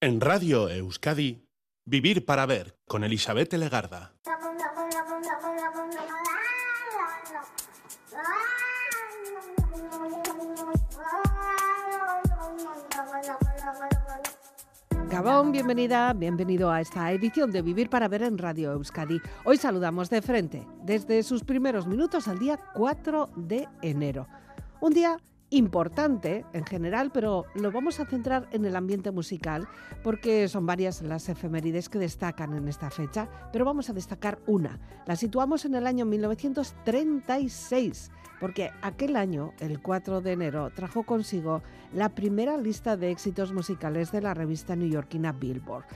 [0.00, 1.44] En Radio Euskadi,
[1.84, 4.14] Vivir para Ver con Elizabeth Legarda.
[15.10, 19.20] Gabón, bienvenida, bienvenido a esta edición de Vivir para Ver en Radio Euskadi.
[19.44, 24.28] Hoy saludamos de frente, desde sus primeros minutos al día 4 de enero.
[24.80, 25.16] Un día
[25.50, 29.66] importante en general, pero lo vamos a centrar en el ambiente musical
[30.02, 34.78] porque son varias las efemérides que destacan en esta fecha, pero vamos a destacar una.
[35.06, 41.62] La situamos en el año 1936, porque aquel año, el 4 de enero, trajo consigo
[41.92, 45.86] la primera lista de éxitos musicales de la revista neoyorquina Billboard.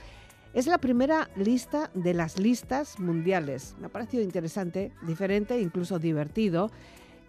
[0.53, 3.75] Es la primera lista de las listas mundiales.
[3.79, 6.69] Me ha parecido interesante, diferente, incluso divertido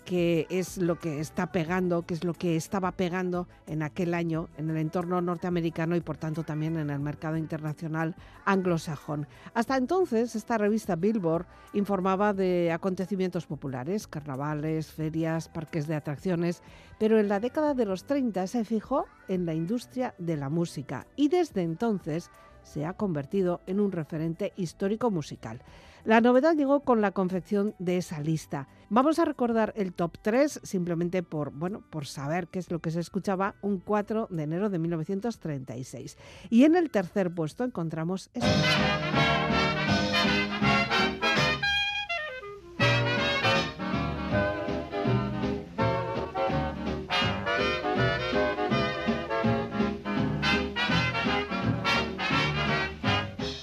[0.05, 4.49] que es lo que está pegando, que es lo que estaba pegando en aquel año
[4.59, 9.27] en el entorno norteamericano y por tanto también en el mercado internacional anglosajón.
[9.55, 16.63] Hasta entonces, esta revista Billboard informaba de acontecimientos populares, carnavales, ferias, parques de atracciones,
[16.99, 21.07] pero en la década de los 30 se fijó en la industria de la música
[21.17, 22.31] y desde entonces
[22.63, 25.63] se ha convertido en un referente histórico musical.
[26.05, 28.69] La novedad llegó con la confección de esa lista.
[28.91, 32.91] Vamos a recordar el top 3 simplemente por, bueno, por saber qué es lo que
[32.91, 36.19] se escuchaba un 4 de enero de 1936.
[36.51, 38.49] Y en el tercer puesto encontramos esta.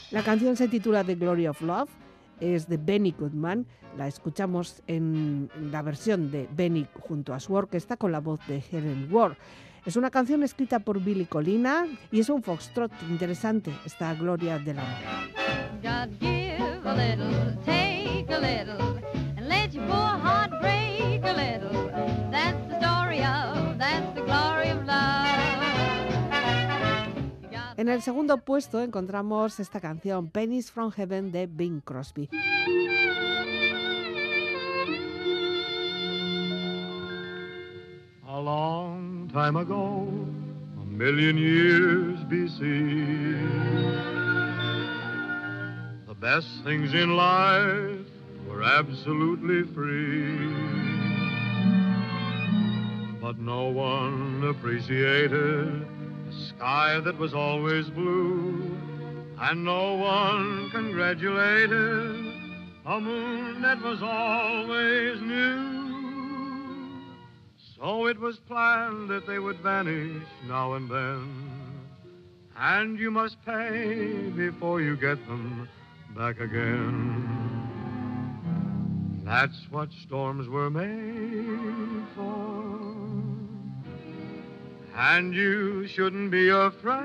[0.09, 1.89] La canción se titula The Glory of Love
[2.41, 3.65] es de Benny Goodman.
[3.97, 8.61] La escuchamos en la versión de Benny junto a su orquesta con la voz de
[8.71, 9.37] Helen Ward.
[9.85, 14.77] Es una canción escrita por Billy Colina y es un foxtrot interesante, esta gloria del
[14.77, 14.91] amor.
[27.81, 32.29] En el segundo puesto encontramos esta canción Pennies from Heaven de Bing Crosby.
[38.27, 40.07] A long time ago,
[40.79, 42.59] a million years BC,
[46.05, 48.05] the best things in life
[48.47, 50.37] were absolutely free.
[53.19, 55.87] But no one appreciated
[56.41, 58.77] sky that was always blue,
[59.39, 62.25] and no one congratulated
[62.85, 65.81] a moon that was always new.
[67.75, 71.51] So it was planned that they would vanish now and then,
[72.57, 75.67] and you must pay before you get them
[76.15, 77.51] back again.
[79.23, 82.90] That's what storms were made for
[85.01, 87.01] and you shouldn't be afraid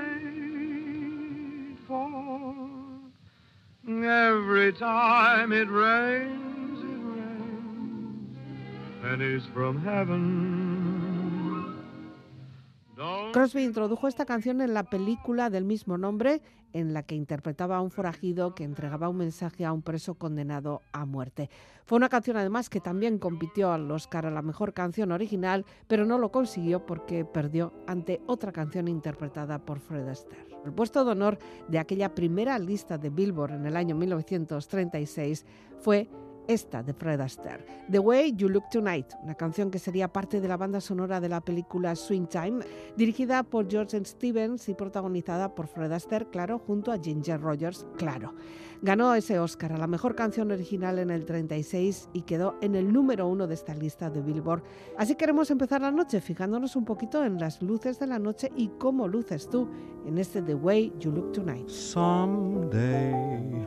[1.89, 2.55] for
[3.89, 8.37] every time it rains, it rains
[9.03, 10.96] pennies from heaven.
[13.37, 16.41] Crosby introdujo esta canción en la película del mismo nombre,
[16.73, 20.81] en la que interpretaba a un forajido que entregaba un mensaje a un preso condenado
[20.95, 21.51] a muerte.
[21.85, 26.07] Fue una canción además que también compitió al Oscar a la mejor canción original, pero
[26.07, 30.57] no lo consiguió porque perdió ante otra canción interpretada por Fred Astaire.
[30.65, 35.45] El puesto de honor de aquella primera lista de Billboard en el año 1936
[35.81, 36.09] fue
[36.49, 40.49] esta de Fred Astaire, The Way You Look Tonight, una canción que sería parte de
[40.49, 42.65] la banda sonora de la película Swing Time,
[42.97, 48.35] dirigida por George Stevens y protagonizada por Fred Astaire, claro, junto a Ginger Rogers, claro.
[48.83, 52.93] Ganó ese Oscar a la mejor canción original en el 36 y quedó en el
[52.93, 54.62] número uno de esta lista de Billboard.
[54.99, 58.69] Así queremos empezar la noche fijándonos un poquito en las luces de la noche y
[58.79, 59.69] cómo luces tú
[60.06, 61.69] en este The Way You Look Tonight.
[61.69, 63.67] Someday,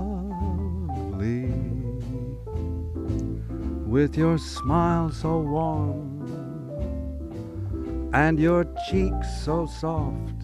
[3.91, 6.23] with your smile so warm
[8.13, 10.39] and your cheeks so soft.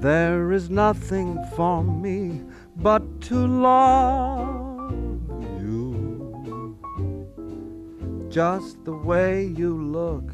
[0.00, 2.42] There is nothing for me
[2.76, 4.92] but to love
[5.60, 6.78] you
[8.30, 10.32] just the way you look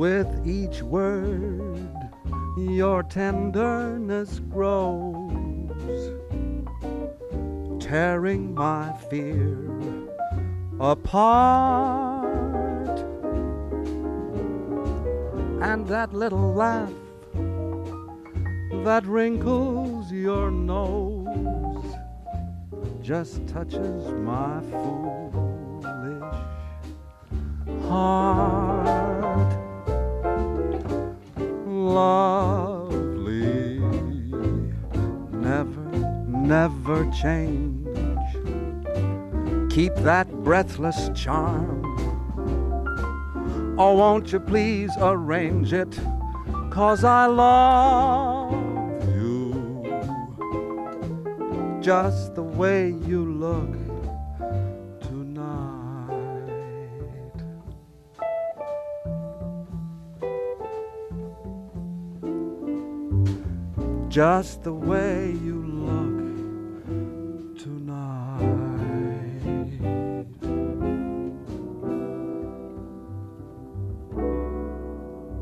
[0.00, 1.86] With each word,
[2.56, 5.30] your tenderness grows,
[7.78, 9.58] tearing my fear
[10.80, 12.30] apart.
[15.60, 16.94] And that little laugh
[18.84, 21.94] that wrinkles your nose
[23.02, 26.24] just touches my foolish
[27.86, 29.09] heart.
[31.94, 33.80] Lovely,
[35.32, 35.82] never,
[36.28, 37.88] never change.
[39.72, 41.82] Keep that breathless charm.
[43.76, 45.98] Oh, won't you please arrange it?
[46.70, 48.52] Cause I love
[49.16, 50.00] you
[51.80, 53.89] just the way you look
[64.10, 66.18] Just the way you look
[67.56, 68.40] tonight.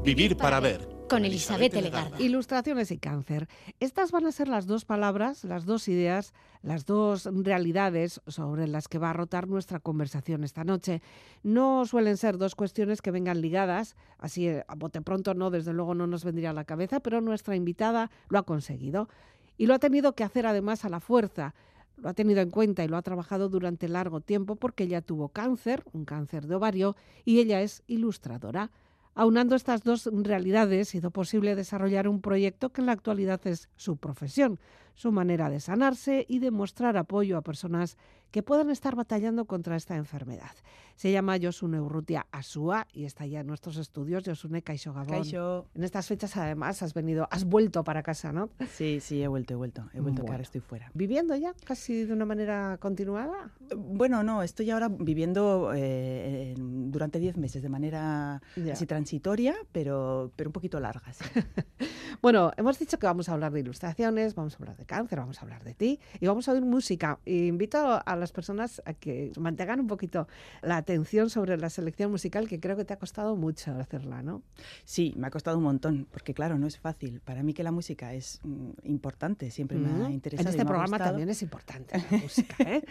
[0.04, 0.87] Vivir para ver.
[1.08, 2.20] Con Elizabeth Legarda.
[2.20, 3.48] Ilustraciones y cáncer.
[3.80, 8.88] Estas van a ser las dos palabras, las dos ideas, las dos realidades sobre las
[8.88, 11.00] que va a rotar nuestra conversación esta noche.
[11.42, 15.72] No suelen ser dos cuestiones que vengan ligadas, así eh, a bote pronto no, desde
[15.72, 19.08] luego no nos vendría a la cabeza, pero nuestra invitada lo ha conseguido.
[19.56, 21.54] Y lo ha tenido que hacer además a la fuerza.
[21.96, 25.30] Lo ha tenido en cuenta y lo ha trabajado durante largo tiempo porque ella tuvo
[25.30, 28.70] cáncer, un cáncer de ovario, y ella es ilustradora.
[29.18, 33.68] Aunando estas dos realidades, ha sido posible desarrollar un proyecto que en la actualidad es
[33.74, 34.60] su profesión,
[34.98, 37.96] su manera de sanarse y de mostrar apoyo a personas
[38.32, 40.50] que puedan estar batallando contra esta enfermedad.
[40.96, 44.24] Se llama Yosune Urrutia Asúa y está ya en nuestros estudios.
[44.24, 45.22] Yosune Caixo Gabón.
[45.22, 45.66] Kaixo.
[45.74, 48.50] En estas fechas, además, has venido, has vuelto para casa, ¿no?
[48.72, 49.82] Sí, sí, he vuelto, he vuelto.
[49.94, 50.32] He vuelto, que Bueno.
[50.32, 50.90] ahora estoy fuera.
[50.94, 53.52] ¿Viviendo ya casi de una manera continuada?
[53.76, 58.72] Bueno, no, estoy ahora viviendo eh, durante 10 meses de manera Ya.
[58.72, 61.12] así transitoria, pero, pero un poquito larga.
[61.12, 61.24] sí.
[62.20, 65.38] Bueno, hemos dicho que vamos a hablar de ilustraciones, vamos a hablar de cáncer, vamos
[65.38, 67.20] a hablar de ti y vamos a oír música.
[67.24, 70.26] E invito a las personas a que mantengan un poquito
[70.62, 74.42] la atención sobre la selección musical, que creo que te ha costado mucho hacerla, ¿no?
[74.84, 77.20] Sí, me ha costado un montón, porque claro, no es fácil.
[77.20, 80.48] Para mí que la música es mm, importante, siempre me ha interesado.
[80.48, 81.10] En este programa gustado.
[81.10, 82.82] también es importante la música, ¿eh?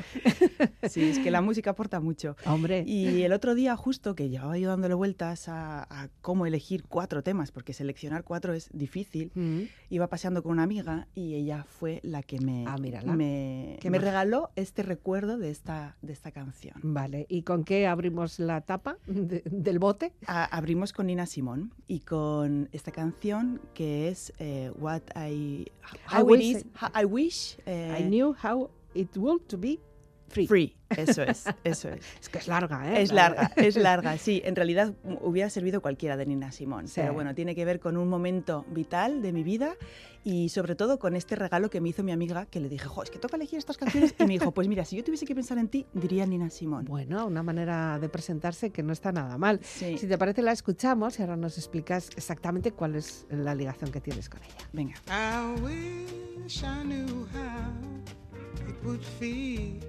[0.90, 2.36] Sí, es que la música aporta mucho.
[2.46, 2.84] Hombre.
[2.86, 7.24] Y el otro día, justo que llevaba yo dándole vueltas a, a cómo elegir cuatro
[7.24, 9.64] temas, porque seleccionar cuatro es difícil, Mm.
[9.90, 14.50] iba paseando con una amiga y ella fue la que me, Ah, me, me regaló
[14.56, 16.76] este recuerdo de esta, de esta canción.
[16.84, 20.14] Vale, ¿y con qué abrimos la tapa de- del bote?
[20.28, 25.68] A- abrimos con Nina Simón y con esta canción que es eh, What I, I
[26.16, 29.80] How It wish- Is, How I Wish eh, I knew how it would to be
[30.30, 30.48] free.
[30.48, 30.76] Free.
[30.90, 32.00] Eso es, eso es.
[32.22, 33.02] Es que es larga, ¿eh?
[33.02, 34.42] Es larga, es larga, sí.
[34.46, 37.02] En realidad m- hubiera servido cualquiera de Nina Simón, Sí.
[37.02, 39.76] pero bueno, tiene que ver con un momento vital de mi vida
[40.24, 43.04] y sobre todo con este regalo que me hizo mi amiga que le dije, jo,
[43.04, 45.36] es que toca elegir estas canciones y me dijo, pues mira, si yo tuviese que
[45.36, 46.86] pensar en ti, diría Nina Simón.
[46.86, 49.60] Bueno, una manera de presentarse que no está nada mal.
[49.64, 49.98] Sí.
[49.98, 54.00] Si te parece, la escuchamos y ahora nos explicas exactamente cuál es la ligación que
[54.02, 54.56] tienes con ella.
[54.74, 54.96] Venga.
[55.10, 59.80] I wish I knew how it would feel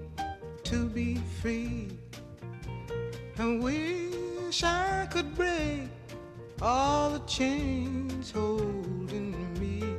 [0.69, 1.87] to be free.
[3.39, 5.89] I wish I could break
[6.61, 9.95] all the chains holding me.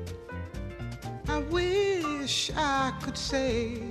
[1.29, 3.83] I wish I could say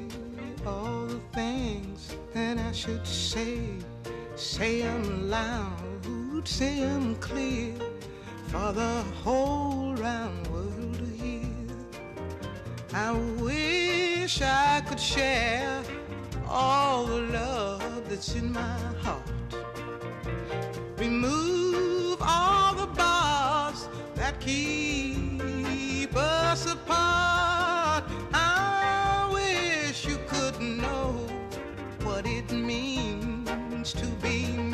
[0.65, 3.59] all the things that I should say.
[4.38, 7.74] Say 'em loud, say 'em clear
[8.48, 11.57] for the whole round world to hear.
[12.93, 15.83] I wish I could share
[16.50, 19.22] all the love that's in my heart.
[20.98, 28.03] Remove all the bars that keep us apart.
[28.34, 31.12] I wish you could know
[32.03, 34.68] what it means to be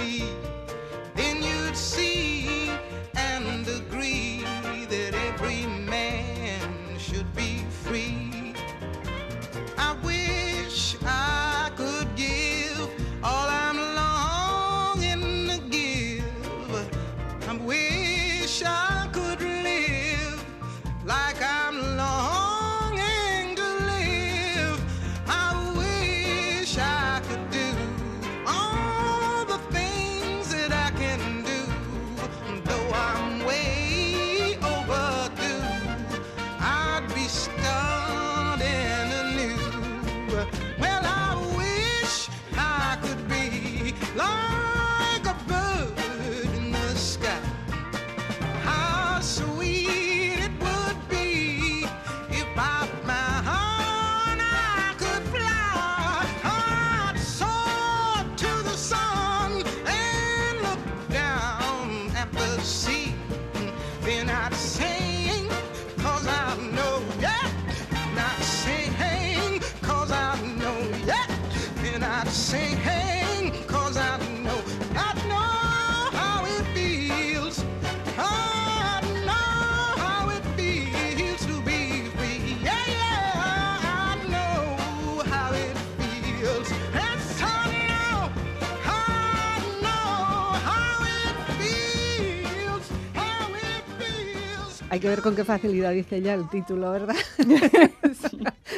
[95.06, 97.16] que ver con qué facilidad dice ya el título, ¿verdad?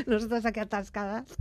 [0.17, 1.35] Nosotros aquí atascadas.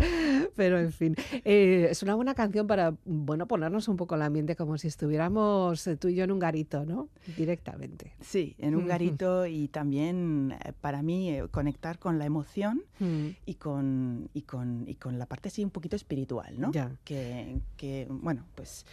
[0.57, 4.57] Pero en fin, eh, es una buena canción para, bueno, ponernos un poco el ambiente
[4.57, 7.09] como si estuviéramos eh, tú y yo en un garito, ¿no?
[7.37, 8.13] Directamente.
[8.21, 13.29] Sí, en un garito y también eh, para mí eh, conectar con la emoción Mm.
[13.45, 16.73] y con, y con, y con la parte así un poquito espiritual, ¿no?
[16.73, 16.93] Ya.
[17.05, 18.87] Que, que, bueno, pues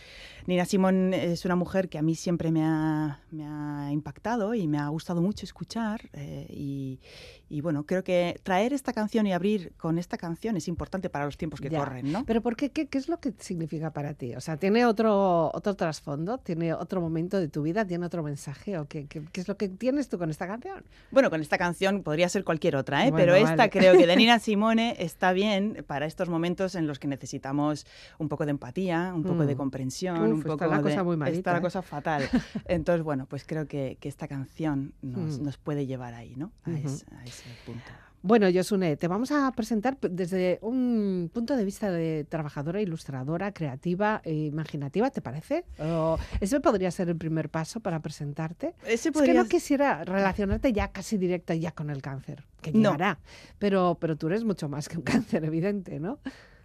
[0.45, 4.67] Nina Simón es una mujer que a mí siempre me ha, me ha impactado y
[4.67, 6.99] me ha gustado mucho escuchar eh, y,
[7.53, 11.25] y, bueno, creo que traer esta canción y abrir con esta canción es importante para
[11.25, 11.79] los tiempos que Ya.
[11.79, 12.25] corren, ¿no?
[12.25, 12.71] Pero ¿por qué?
[12.71, 12.87] qué?
[12.87, 14.35] qué es lo que significa para ti?
[14.35, 16.39] O sea, ¿tiene otro, otro trasfondo?
[16.39, 17.85] ¿Tiene otro momento de tu vida?
[17.85, 18.77] ¿Tiene otro mensaje?
[18.79, 20.83] ¿O qué, qué- qué es lo que tienes tú con esta canción?
[21.11, 23.11] Bueno, con esta canción podría ser cualquier otra, ¿eh?
[23.11, 23.69] Bueno, pero esta vale.
[23.69, 27.85] creo que de Nina Simone está bien para estos momentos en los que necesitamos
[28.17, 29.57] un poco de empatía, un poco de Mm.
[29.57, 30.83] comprensión, Uf, un está poco la de...
[30.83, 31.61] cosa muy malita, está la ¿eh?
[31.61, 32.23] cosa fatal.
[32.65, 35.43] Entonces, bueno, pues creo que, que esta canción nos, Mm.
[35.43, 36.51] nos puede llevar ahí, ¿no?
[36.63, 36.79] A, Ujú.
[36.87, 37.91] ese, a ese punto.
[38.25, 44.21] Bueno, Yosune, te vamos a presentar desde un punto de vista de trabajadora, ilustradora, creativa
[44.23, 45.65] e imaginativa, ¿te parece?
[46.39, 48.75] Ese podría ser el primer paso para presentarte.
[48.87, 52.91] Ese Es que no quisiera relacionarte ya casi directa ya con el cáncer, que No.
[52.93, 53.19] llegará,
[53.59, 55.03] pero, pero tú eres mucho más que un
[55.41, 56.19] cáncer, evidente, ¿no?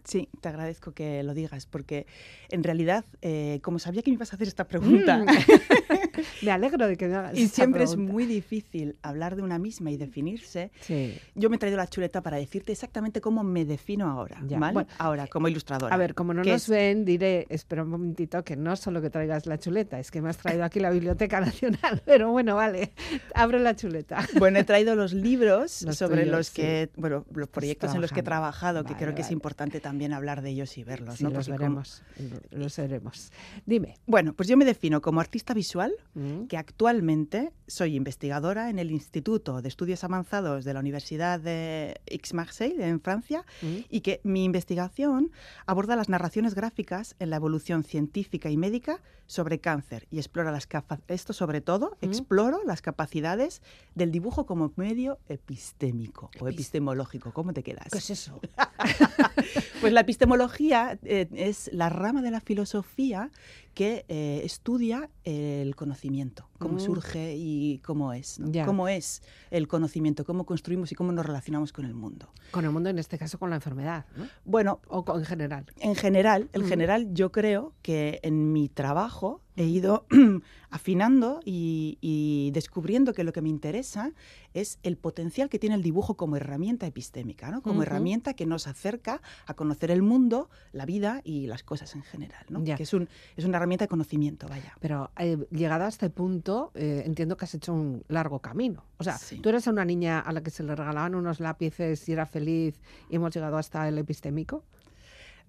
[0.08, 2.06] Sí, te agradezco que lo digas, porque
[2.48, 5.22] en realidad, eh, como sabía que me ibas a hacer esta pregunta,
[6.42, 8.12] Me alegro de que me hagas y esta siempre es pregunta.
[8.12, 11.16] muy difícil hablar de una misma y definirse, Sí.
[11.34, 14.72] yo me he traído la chuleta para decirte exactamente cómo me defino ahora, Ya, ¿vale?
[14.72, 14.88] bueno.
[14.98, 15.94] ahora, como ilustradora.
[15.94, 19.00] A ver, como no que nos es- ven, diré, espera un momentito, que no solo
[19.00, 22.56] que traigas la chuleta, es que me has traído aquí la Biblioteca Nacional, pero bueno,
[22.56, 22.92] vale,
[23.34, 24.26] abre la chuleta.
[24.38, 26.54] Bueno, he traído los libros Los sobre tuyos, los sí.
[26.62, 29.34] que, bueno, los proyectos en los que he trabajado, que Vale, creo que es vale.
[29.34, 31.31] importante también hablar de ellos y verlos, Sí, ¿no?
[31.31, 32.02] los Porque como- veremos,
[32.50, 33.33] los veremos.
[33.67, 33.97] Dime.
[34.07, 38.90] Bueno, pues yo me defino como artista visual, Mm, que actualmente soy investigadora en el
[38.90, 44.45] Instituto de Estudios Avanzados de la Universidad de Aix-Marseille, en Francia, mm, y que mi
[44.45, 45.31] investigación
[45.67, 50.67] aborda las narraciones gráficas en la evolución científica y médica sobre cáncer y explora las
[51.09, 52.05] esto sobre todo Mm.
[52.07, 53.61] exploro las capacidades
[53.95, 57.33] del dibujo como medio epistémico o Epis- epistemológico.
[57.33, 57.88] ¿Cómo te quedas?
[57.93, 58.40] ¿Qué es eso?
[58.40, 58.52] Pues
[59.92, 63.30] la epistemología eh, es la rama de la filosofía
[63.75, 66.80] que eh, estudia el conocimiento, cómo Mm.
[66.80, 71.84] surge y cómo es, cómo es el conocimiento, cómo construimos y cómo nos relacionamos con
[71.84, 72.30] el mundo.
[72.50, 74.26] Con el mundo, en este caso, con la enfermedad, ¿no?
[74.44, 75.66] Bueno, O con, en general.
[75.80, 76.68] en general, en Mm.
[76.68, 80.06] general yo creo que en mi trabajo he ido
[80.70, 84.12] afinando y, y descubriendo que lo que me interesa
[84.54, 87.62] es el potencial que tiene el dibujo como herramienta epistémica, ¿no?
[87.62, 92.02] como herramienta que nos acerca a conocer el mundo, la vida y las cosas en
[92.02, 92.46] general.
[92.76, 94.74] Que es, un, es una herramienta de conocimiento, vaya.
[94.80, 98.85] Pero eh, llegada a este punto, eh, entiendo que has hecho un largo camino.
[98.99, 99.38] O sea, Sí.
[99.40, 102.81] tú eres una niña a la que se le regalaban unos lápices y era feliz
[103.11, 104.64] y hemos llegado hasta el epistémico.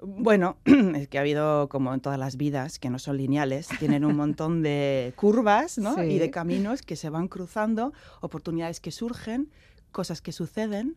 [0.01, 0.57] Bueno,
[0.95, 4.15] es que ha habido, como en todas las vidas, que no son lineales, tienen un
[4.15, 5.95] montón de curvas ¿no?
[5.95, 6.01] Sí.
[6.03, 7.91] y de caminos que se van cruzando,
[8.21, 9.49] oportunidades que surgen,
[9.91, 10.95] cosas que suceden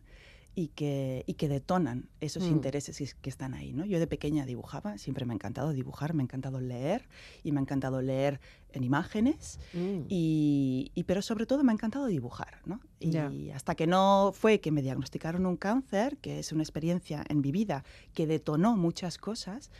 [0.55, 2.51] y que, y que detonan esos Mm.
[2.51, 3.73] intereses que, están ahí.
[3.73, 3.85] ¿no?
[3.85, 7.07] Yo de pequeña dibujaba, siempre me ha encantado dibujar, me ha encantado leer
[7.43, 8.39] y me ha encantado leer
[8.71, 9.59] en imágenes.
[9.73, 10.05] Mm.
[10.09, 12.79] Y, y- pero sobre todo me ha encantado dibujar, ¿no?
[12.99, 17.41] Y hasta que no fue que me diagnosticaron un cáncer, que es una experiencia en
[17.41, 17.83] mi vida
[18.13, 19.71] que detonó muchas cosas,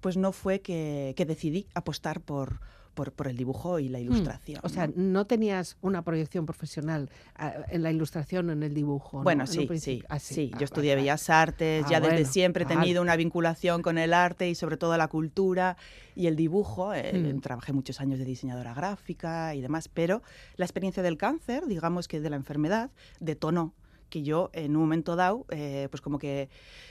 [0.00, 2.60] pues no fue que, que decidí apostar por,
[2.94, 4.60] por, por el dibujo y la ilustración.
[4.62, 4.66] Mm.
[4.66, 5.26] O sea, ¿no?
[5.26, 9.18] tenías una proyección profesional ah, en la ilustración o en el dibujo.
[9.18, 9.24] ¿no?
[9.24, 10.02] Bueno, sí, sí.
[10.08, 10.50] Ah, sí.
[10.54, 11.02] Ah, Yo estudié vale.
[11.02, 14.54] Bellas Artes, Ah, ya desde bueno, siempre he tenido una vinculación con el arte y
[14.54, 15.76] sobre todo la cultura
[16.14, 16.92] y el dibujo.
[16.94, 17.40] Eh, Mm.
[17.40, 20.22] Trabajé muchos años de diseñadora gráfica y demás, pero
[20.56, 23.72] la experiencia del cáncer, digamos que de la enfermedad, detonó
[24.12, 26.48] que yo en un momento dado, eh, pues como que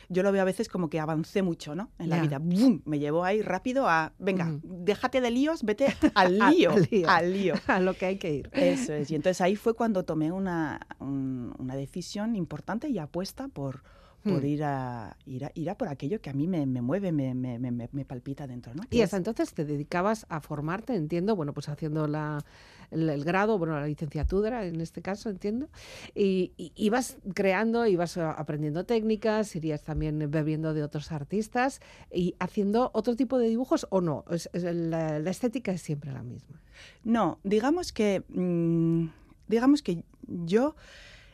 [0.09, 1.89] yo lo veo a veces como que avancé mucho, ¿no?
[1.99, 2.39] En la vida.
[2.39, 2.81] ¡Bum!
[2.85, 4.61] Me llevó ahí rápido a, venga, Mm.
[4.83, 5.85] déjate de líos, vete
[6.15, 7.09] al Al- lío, al lío.
[7.09, 7.53] al lío.
[7.67, 8.49] A lo que hay que ir.
[8.53, 9.09] Eso es.
[9.11, 13.83] Y entonces ahí fue cuando tomé una, un- una decisión importante y apuesta por,
[14.23, 14.45] por Hmm.
[14.45, 17.33] ir, a, ir, a, ir a por aquello que a mí me, me mueve, me,
[17.33, 18.73] me, me, palpita dentro.
[18.75, 18.83] ¿no?
[18.91, 22.43] Y es- hasta entonces te dedicabas a formarte, entiendo, bueno, pues haciendo la,
[22.91, 25.69] el, el grado, bueno, la licenciatura en este caso, entiendo,
[26.13, 31.79] y, y ibas creando, ibas aprendiendo técnicas, irías también bebiendo de otros artistas
[32.13, 36.11] y haciendo otro tipo de dibujos o no, Es- es la, la estética es siempre
[36.11, 36.61] la misma.
[37.03, 39.07] No, digamos que, mm,
[39.47, 40.75] digamos que yo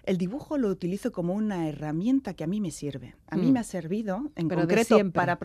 [0.08, 3.14] el dibujo lo utilizo como una herramienta que a mí me sirve.
[3.28, 3.52] A mí Mm.
[3.54, 5.12] me ha servido en Pero concreto siempre.
[5.14, 5.38] para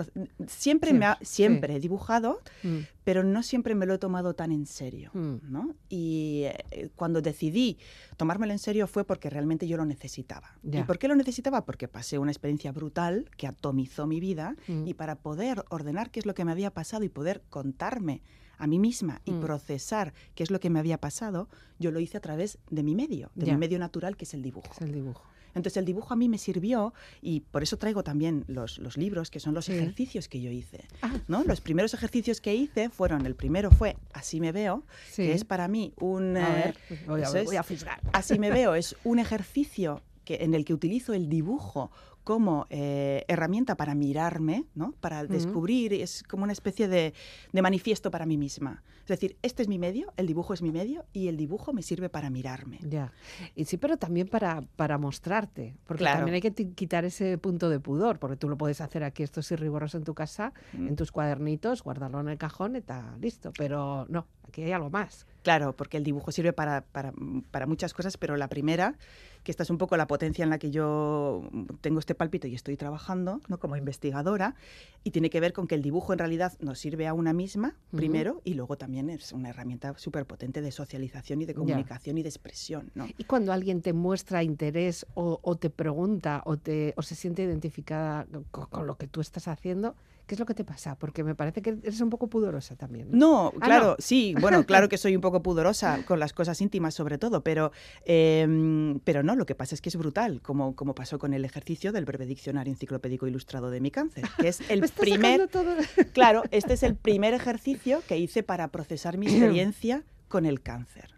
[0.47, 1.76] siempre me ha- Siempre, sí.
[1.76, 2.78] he dibujado, Mm.
[3.04, 5.37] pero no siempre me lo he tomado tan en serio, Mm.
[5.50, 5.75] ¿no?
[5.88, 7.76] Y eh, cuando decidí
[8.16, 10.57] tomármelo en serio fue porque realmente yo lo necesitaba.
[10.62, 10.81] Ya.
[10.81, 11.64] ¿Y por qué lo necesitaba?
[11.64, 16.26] Porque pasé una experiencia brutal que atomizó mi vida y para poder ordenar qué es
[16.26, 18.23] lo que me había pasado y poder contarme
[18.62, 19.40] a mí misma y Mm.
[19.40, 22.95] procesar qué es lo que me había pasado, yo lo hice a través de mi
[22.95, 24.69] medio, de mi medio natural que es el dibujo.
[24.73, 25.25] Es el dibujo.
[25.54, 29.31] Entonces el dibujo a mí me sirvió y por eso traigo también los, los libros,
[29.31, 29.73] que son los Sí.
[29.73, 30.85] ejercicios que yo hice.
[31.02, 31.12] Ah.
[31.28, 31.42] ¿no?
[31.45, 35.25] Los primeros ejercicios que hice fueron, el primero fue Así me veo, Sí.
[35.26, 36.37] que es para mí un...
[36.38, 38.00] A eh, ver, voy a, es- voy a fisgar.
[38.12, 41.90] Así me veo es un ejercicio que, en el que utilizo el dibujo
[42.24, 44.92] como eh, herramienta para mirarme, ¿no?
[45.00, 45.32] para Ujú.
[45.32, 47.14] descubrir, es como una especie de,
[47.52, 48.82] de manifiesto para mí misma.
[49.00, 51.82] Es decir, este es mi medio, el dibujo es mi medio y el dibujo me
[51.82, 52.78] sirve para mirarme.
[52.82, 53.12] Ya.
[53.56, 55.74] Y sí, pero también para, para mostrarte.
[55.87, 56.18] Porque Claro.
[56.20, 59.40] también hay que quitar ese punto de pudor, porque tú lo puedes hacer aquí, esto
[59.40, 60.88] es riguroso en tu casa, Mm.
[60.88, 63.52] en tus cuadernitos, guardarlo en el cajón y está listo.
[63.58, 65.26] Pero no, aquí hay algo más.
[65.42, 67.12] Claro, porque el dibujo sirve para, para,
[67.50, 68.96] para muchas cosas, pero la primera,
[69.42, 71.48] que esta es un poco la potencia en la que yo
[71.81, 73.59] tengo este pálpito y estoy trabajando ¿no?
[73.59, 74.55] como investigadora,
[75.02, 77.74] y tiene que ver con que el dibujo en realidad nos sirve a una misma,
[77.90, 82.22] primero, y luego también es una herramienta súper potente de socialización y de comunicación y
[82.22, 82.90] de expresión.
[82.94, 83.09] ¿no?
[83.18, 87.42] Y cuando alguien te muestra interés o, o te pregunta o, te, o se siente
[87.42, 90.96] identificada con, con lo que tú estás haciendo, ¿qué es lo que te pasa?
[90.98, 93.11] Porque me parece que eres un poco pudorosa también.
[93.11, 93.16] ¿no?
[93.18, 93.96] No, Ah, claro, no.
[93.98, 97.72] sí, bueno, claro que soy un poco pudorosa con las cosas íntimas sobre todo, pero,
[98.06, 101.44] em, pero no, lo que pasa es que es brutal, como, como pasó con el
[101.44, 105.74] ejercicio del breve diccionario enciclopédico ilustrado de mi cáncer, que es el primer, todo-
[106.12, 111.11] claro, este es el primer ejercicio que hice para procesar mi experiencia con el cáncer.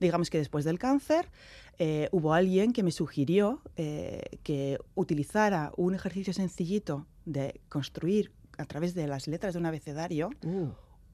[0.00, 1.28] Digamos que después del cáncer
[1.78, 8.64] eh, hubo alguien que me sugirió eh, que utilizara un ejercicio sencillito de construir a
[8.66, 10.68] través de las letras de un abecedario Uh,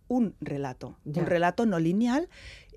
[0.09, 2.28] un relato, un relato no lineal.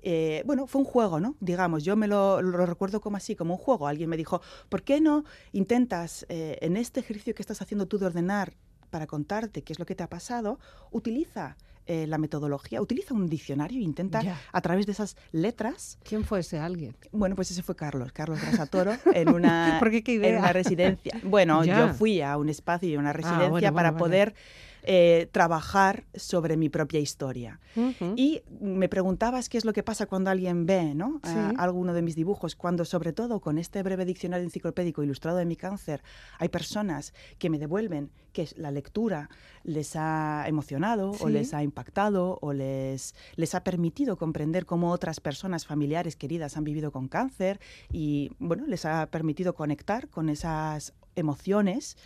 [0.02, 1.36] eh, bueno, fue un juego, ¿no?
[1.40, 3.86] Digamos, yo me lo, lo recuerdo como así, como un juego.
[3.86, 7.98] Alguien me dijo, ¿por qué no intentas eh, en este ejercicio que estás haciendo tú
[7.98, 8.54] de ordenar
[8.90, 10.58] para contarte qué es lo que te ha pasado,
[10.90, 11.56] utiliza
[11.92, 14.22] eh, la metodología, utiliza un diccionario e intenta
[14.52, 15.98] a través de esas letras.
[16.04, 16.94] ¿Quién fue ese alguien?
[17.10, 20.38] Bueno, pues ese fue Carlos, Carlos Grasatoro, en una, qué en idea.
[20.38, 21.20] una residencia.
[21.24, 24.34] Bueno, yo fui a un espacio y a una residencia Ah, bueno, para bueno, vale.
[24.82, 27.60] Eh, trabajar sobre mi propia historia.
[27.76, 28.14] Ujú.
[28.16, 31.20] Y me preguntabas qué es lo que pasa cuando alguien ve ¿no?
[31.24, 31.30] Sí.
[31.30, 35.44] a- alguno de mis dibujos, cuando sobre todo con este breve diccionario enciclopédico ilustrado de
[35.44, 36.02] mi cáncer,
[36.38, 39.28] hay personas que me devuelven que la lectura
[39.64, 45.20] les ha emocionado o les ha impactado o les, les ha permitido comprender cómo otras
[45.20, 47.58] personas familiares queridas han vivido con cáncer
[47.92, 51.96] y bueno, les ha permitido conectar con esas emociones.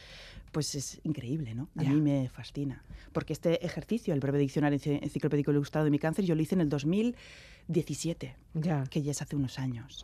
[0.54, 1.68] Pues es increíble, ¿no?
[1.76, 2.84] A mí me fascina.
[3.12, 6.54] Porque este ejercicio, el breve diccionario enci- enciclopédico ilustrado de mi cáncer, yo lo hice
[6.54, 8.84] en el 2017, Ya.
[8.88, 10.02] que ya es hace unos años.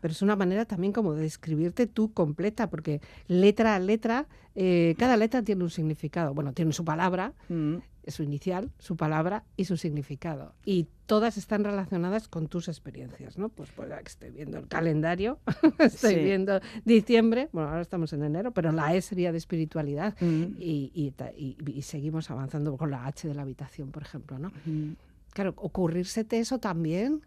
[0.00, 4.94] Pero es una manera también como de describirte tú completa, porque letra a letra, eh,
[4.98, 6.32] cada letra tiene un significado.
[6.34, 7.76] Bueno, tiene su palabra, Mm,
[8.08, 10.54] su inicial, su palabra y su significado.
[10.64, 13.48] Y todas están relacionadas con tus experiencias, ¿no?
[13.48, 15.38] Pues, pues estoy viendo el calendario,
[15.78, 16.20] estoy Sí.
[16.24, 20.16] viendo diciembre, bueno, ahora estamos en enero, pero la E sería de espiritualidad.
[20.20, 24.38] Y, y ta- y- y seguimos avanzando con la H de la habitación, por ejemplo,
[24.38, 24.50] ¿no?
[24.64, 24.92] mm.
[25.32, 27.22] Claro, ocurrírsete eso también,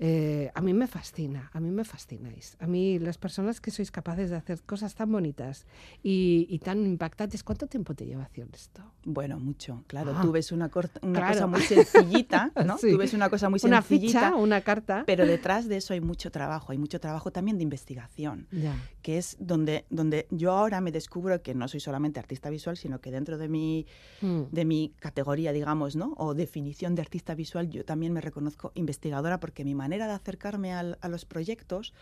[0.00, 2.56] eh, a mí me fascina, a mí me fascináis.
[2.60, 5.66] A mí las personas que sois capaces de hacer cosas tan bonitas
[6.02, 8.82] y, y tan impactantes, ¿cuánto tiempo te lleva hacer esto?
[9.04, 10.12] Bueno, mucho, claro.
[10.16, 10.90] Ah, Tú ves una, claro.
[11.28, 12.78] cosa muy sencillita, ¿no?
[12.78, 12.90] Sí.
[12.90, 15.04] Tú ves una cosa muy Una sencillita, ficha, una carta.
[15.06, 16.72] pero detrás de eso hay mucho trabajo.
[16.72, 18.48] Hay mucho trabajo también de investigación.
[18.50, 18.74] Ya.
[19.02, 23.00] que es donde, donde yo ahora me descubro que no soy solamente artista visual, sino
[23.00, 23.86] que dentro de mi,
[24.22, 24.42] Mm.
[24.50, 26.14] de mi categoría, digamos, ¿no?
[26.16, 30.72] o definición de artista visual, yo también me reconozco investigadora porque mi manera de acercarme
[30.72, 31.92] al- a los proyectos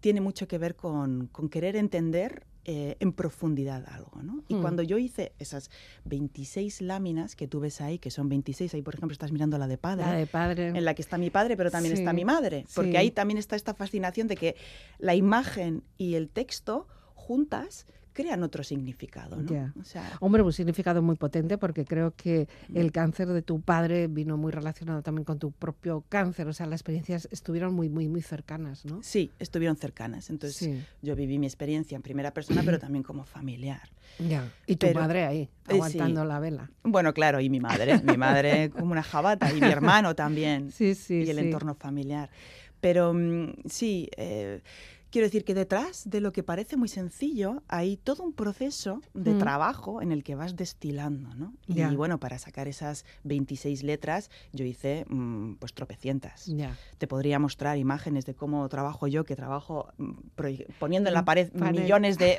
[0.00, 4.22] tiene mucho que ver con, con querer entender eh, en profundidad algo.
[4.22, 4.44] ¿no?
[4.48, 4.60] Y Mm.
[4.62, 5.68] cuando yo hice esas
[6.04, 9.66] 26 láminas que tú ves ahí, que son 26, ahí por ejemplo estás mirando la
[9.66, 10.68] de padre, La de padre.
[10.68, 12.64] en la que está mi padre, pero también está mi madre.
[12.74, 12.96] Porque sí.
[12.98, 14.56] ahí también está esta fascinación de que
[14.98, 19.36] la imagen y el texto juntas crean otro significado.
[19.36, 19.50] ¿no?
[19.50, 19.72] Ya.
[19.80, 22.76] O sea, Hombre, un significado muy potente porque creo que Mm.
[22.76, 26.46] el cáncer de tu padre vino muy relacionado también con tu propio cáncer.
[26.48, 29.02] O sea, las experiencias estuvieron muy, muy, muy cercanas, ¿no?
[29.02, 30.30] sí, estuvieron cercanas.
[30.30, 30.82] Entonces Sí.
[31.02, 33.88] yo viví mi experiencia en primera persona, pero también como familiar.
[34.18, 34.52] Ya.
[34.66, 35.74] Y tu Pero- madre ahí, Eh, sí.
[35.74, 36.70] aguantando la vela.
[36.82, 40.70] Bueno, claro, y mi madre, mi madre como una jabata, y mi hermano también.
[40.70, 41.44] Sí, sí, y el sí.
[41.44, 42.28] entorno familiar.
[42.80, 44.60] Pero mm, sí, eh,
[45.12, 49.34] Quiero decir que detrás de lo que parece muy sencillo hay todo un proceso de
[49.34, 49.38] Mm.
[49.38, 51.52] trabajo en el que vas destilando, ¿no?
[51.68, 56.46] Y bueno, para sacar esas 26 letras yo hice mm, pues tropecientas.
[56.46, 56.78] Ya.
[56.96, 60.12] Te podría mostrar imágenes de cómo trabajo yo, que trabajo mm,
[60.78, 61.82] poniendo en la pared panel.
[61.82, 62.38] millones de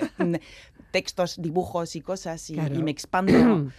[0.89, 2.73] textos, dibujos y cosas y, Claro.
[2.73, 3.33] y me expando.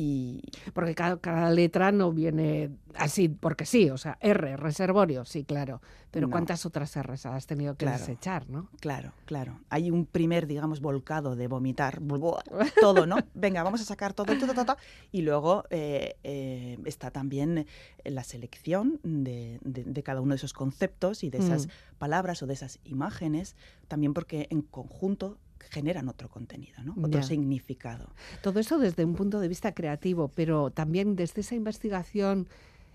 [0.00, 0.40] y
[0.74, 5.82] Porque cada, cada letra no viene así porque sí, o sea, R, reservorio, sí, claro.
[6.12, 6.30] Pero No.
[6.30, 7.98] ¿cuántas otras R's has tenido que Claro.
[7.98, 8.68] desechar, no?
[8.80, 9.58] Claro, claro.
[9.70, 12.00] Hay un primer, digamos, volcado de vomitar
[12.80, 13.16] todo, ¿no?
[13.34, 14.64] Venga, vamos a sacar todo, todo, todo.
[14.64, 14.76] todo.
[15.10, 17.66] Y luego eh, eh, está también
[18.04, 21.70] la selección de, de- de cada uno de esos conceptos y de esas Mm.
[21.98, 23.56] palabras o de esas imágenes,
[23.88, 25.38] también porque en conjunto
[25.70, 26.94] generan otro contenido, ¿no?
[26.98, 27.22] Otro Ya.
[27.22, 28.10] significado.
[28.42, 32.48] Todo eso desde un punto de vista creativo, pero también desde esa investigación,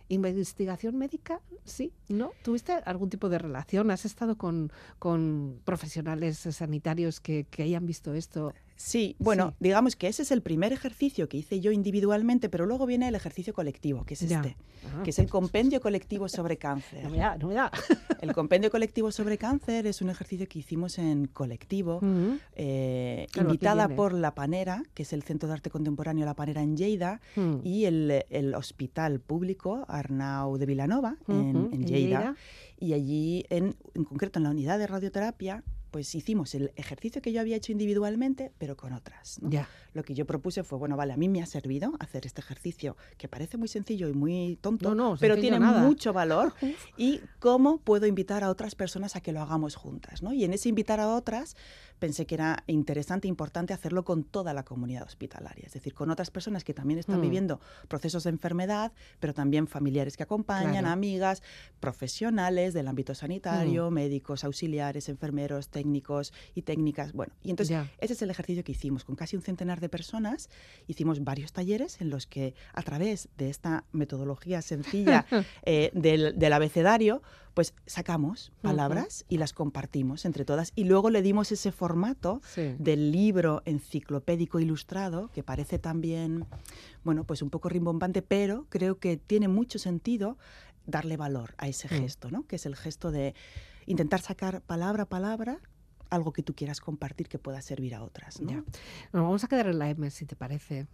[0.09, 2.31] investigación médica, sí, ¿no?
[2.43, 3.89] ¿Tuviste algún tipo de relación?
[3.91, 8.53] ¿Has estado con, con profesionales sanitarios que, que hayan visto esto?
[8.85, 9.55] Sí, bueno, Sí.
[9.61, 13.15] digamos que ese es el primer ejercicio que hice yo individualmente, pero luego viene el
[13.15, 14.41] ejercicio colectivo, que es Ya.
[14.41, 17.03] este, Ah, que es el compendio colectivo sobre cáncer.
[17.05, 17.71] no me da, no me da.
[18.21, 22.01] El compendio colectivo sobre cáncer es un ejercicio que hicimos en colectivo,
[22.55, 26.61] eh, Claro, invitada por La Panera, que es el Centro de Arte Contemporáneo La Panera
[26.61, 27.55] en Lleida, mm.
[27.63, 32.19] y el, el Hospital Público Arnau de Vilanova, en Lleida.
[32.19, 32.35] Lleida.
[32.79, 37.31] Y allí, en, en concreto en la unidad de radioterapia, pues hicimos el ejercicio que
[37.31, 39.39] yo había hecho individualmente, pero con otras.
[39.93, 42.97] Lo que yo propuse fue, bueno, vale, a mí me ha servido hacer este ejercicio
[43.19, 45.83] que parece muy sencillo y muy tonto, No, no, pero tiene nada.
[45.83, 46.55] mucho valor.
[46.97, 50.23] y cómo puedo invitar a otras personas a que lo hagamos juntas.
[50.23, 50.33] ¿no?
[50.33, 51.55] Y en ese invitar a otras
[52.03, 56.09] pensé que era interesante e importante hacerlo con toda la comunidad hospitalaria, es decir, con
[56.09, 57.21] otras personas que también están Mm.
[57.21, 60.89] viviendo procesos de enfermedad, pero también familiares que acompañan, Claro.
[60.89, 61.41] amigas,
[61.79, 67.13] profesionales del ámbito sanitario, médicos, auxiliares, enfermeros, técnicos y técnicas.
[67.13, 67.89] Bueno, y entonces Ya.
[67.99, 70.49] ese es el ejercicio que hicimos con casi un centenar de personas.
[70.87, 75.25] Hicimos varios talleres en los que a través de esta metodología sencilla
[75.65, 77.21] eh, del, del abecedario,
[77.53, 82.75] pues sacamos palabras y las compartimos entre todas y luego le dimos ese formato Sí.
[82.79, 86.45] del libro enciclopédico ilustrado que parece también,
[87.03, 90.37] bueno, pues un poco rimbombante, pero creo que tiene mucho sentido
[90.85, 92.01] darle valor a ese Mm.
[92.01, 92.43] gesto, ¿no?
[92.47, 93.35] Que es el gesto de
[93.85, 95.59] intentar sacar palabra a palabra
[96.13, 98.49] algo que tú quieras compartir que pueda servir a otras, ¿no?
[98.51, 98.57] Ya.
[99.13, 100.87] Nos vamos a quedar en la M, si te parece.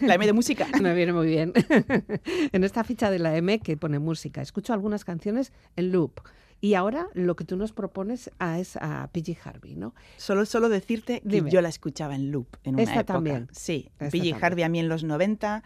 [0.00, 0.66] La M de música.
[0.82, 1.52] Me viene muy bien.
[2.52, 6.20] en esta ficha de la M que pone música, escucho algunas canciones en loop.
[6.60, 9.94] Y ahora lo que tú nos propones a- es a PG Harvey, ¿no?
[10.16, 11.50] Solo, solo decirte que Dime.
[11.50, 13.12] yo la escuchaba en loop en una Esta época.
[13.14, 13.48] también.
[13.52, 14.38] Sí, Esta también.
[14.42, 15.62] Harvey a mí en los 90,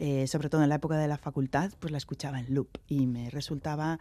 [0.00, 3.06] eh, sobre todo en la época de la facultad, pues la escuchaba en loop y
[3.06, 4.00] me resultaba,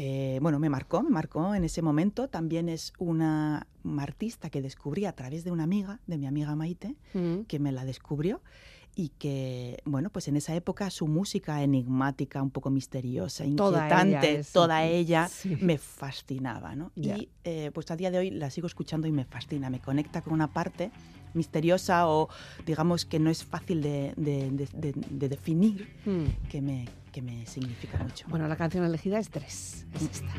[0.00, 2.28] eh, bueno, me marcó, me marcó en ese momento.
[2.28, 6.54] También es una, una artista que descubrí a través de una amiga, de mi amiga
[6.54, 7.40] Maite, Mm.
[7.48, 8.40] que me la descubrió
[8.94, 14.30] y que, bueno, pues en esa época su música enigmática, un poco misteriosa, Toda inquietante,
[14.30, 15.56] ella es- toda ella sí.
[15.60, 16.92] me fascinaba, ¿no?
[16.94, 20.22] Y eh, pues a día de hoy la sigo escuchando y me fascina, me conecta
[20.22, 20.90] con una parte
[21.34, 22.28] misteriosa o
[22.66, 26.48] digamos que no es fácil de, de- de- de- de definir, Mm.
[26.48, 26.86] que me,
[27.18, 28.26] que me significa mucho.
[28.28, 29.86] Bueno, la canción elegida es tres.
[29.94, 30.32] Es esta.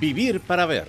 [0.00, 0.88] Vivir para ver.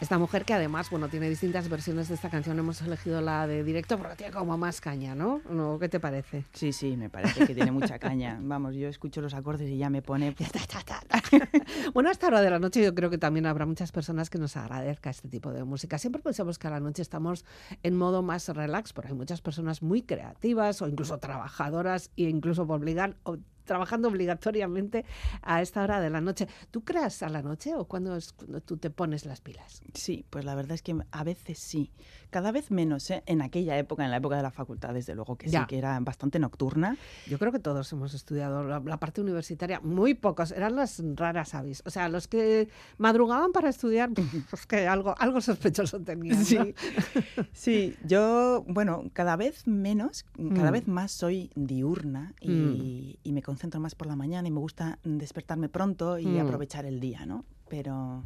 [0.00, 3.64] Esta mujer que además, bueno, tiene distintas versiones de esta canción, hemos elegido la de
[3.64, 5.40] directo porque tiene como más caña, ¿no?
[5.48, 5.78] ¿No?
[5.78, 6.44] ¿Qué te parece?
[6.52, 8.38] Sí, sí, me parece que tiene mucha caña.
[8.42, 10.34] Vamos, yo escucho los acordes y ya me pone...
[11.94, 14.38] bueno, a esta hora de la noche yo creo que también habrá muchas personas que
[14.38, 15.98] nos agradezca este tipo de música.
[15.98, 17.44] Siempre pensamos que a la noche estamos
[17.82, 22.66] en modo más relax, pero hay muchas personas muy creativas o incluso trabajadoras e incluso
[22.66, 25.04] por obligar o trabajando obligatoriamente
[25.42, 26.48] a esta hora de la noche.
[26.70, 29.82] ¿Tú creas a la noche o cuando, es cuando tú te pones las pilas?
[29.94, 31.90] Sí, pues la verdad es que a veces sí.
[32.30, 33.22] Cada vez menos, ¿eh?
[33.26, 35.60] En aquella época, en la época de la facultad, desde luego que Ya.
[35.60, 36.96] sí, que era bastante nocturna.
[37.28, 41.54] Yo creo que todos hemos estudiado la, la parte universitaria, muy pocos, eran las raras
[41.54, 41.82] avis.
[41.86, 44.10] O sea, los que madrugaban para estudiar,
[44.50, 46.38] pues que algo, algo sospechoso tenían.
[46.38, 46.44] ¿no?
[46.44, 46.74] Sí,
[47.52, 50.24] sí, yo, bueno, cada vez menos,
[50.54, 50.72] cada Mm.
[50.72, 54.98] vez más soy diurna y, y me concentro más por la mañana y me gusta
[55.04, 56.40] despertarme pronto y Mm.
[56.40, 57.44] aprovechar el día, ¿no?
[57.68, 58.24] Pero,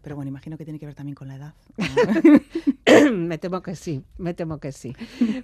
[0.00, 1.54] pero bueno, imagino que tiene que ver también con la edad.
[3.12, 4.94] me temo que sí, me temo que sí.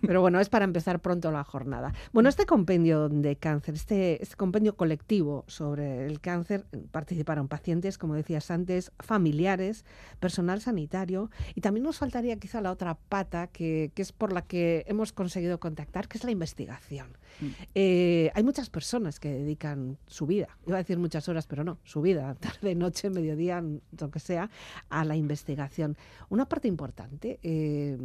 [0.03, 1.93] Pero bueno, es para empezar pronto la jornada.
[2.13, 8.15] Bueno, este compendio de cáncer, este, este compendio colectivo sobre el cáncer, participaron pacientes, como
[8.15, 9.85] decías antes, familiares,
[10.21, 14.43] personal sanitario y también nos faltaría quizá la otra pata que, que es por la
[14.43, 17.17] que hemos conseguido contactar, que es la investigación.
[17.41, 17.47] Mm.
[17.75, 21.79] Eh, hay muchas personas que dedican su vida, iba a decir muchas horas, pero no,
[21.85, 23.63] su vida, tarde, noche, mediodía,
[23.99, 24.51] lo que sea,
[24.89, 25.97] a la investigación.
[26.29, 27.97] Una parte importante, eh,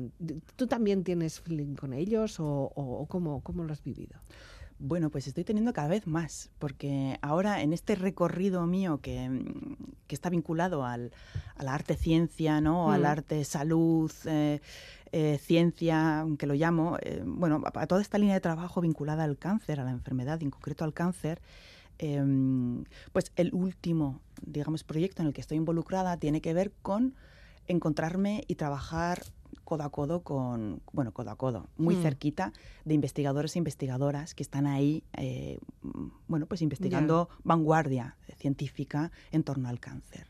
[0.55, 4.19] ¿tú también tienes feeling con ellos o, cómo, cómo lo has vivido?
[4.83, 9.75] Bueno, pues estoy teniendo cada vez más, porque ahora en este recorrido mío que, mm,
[10.07, 11.11] que está vinculado al,
[11.55, 12.91] al arte-ciencia, ¿no?
[12.91, 13.05] Al Mm.
[13.05, 14.59] arte-salud, eh,
[15.11, 19.37] eh, ciencia, que lo llamo, eh, bueno, a, toda esta línea de trabajo vinculada al
[19.37, 21.41] cáncer, a la enfermedad, en concreto al cáncer,
[21.99, 27.13] em, pues el último, digamos, proyecto en el que estoy involucrada tiene que ver con
[27.71, 29.23] encontrarme y trabajar
[29.63, 32.01] codo a codo con, bueno, codo a codo, muy Mm.
[32.01, 32.53] cerquita
[32.83, 35.59] de investigadores e investigadoras que están ahí, eh,
[36.27, 40.25] bueno, pues investigando vanguardia científica en torno al cáncer.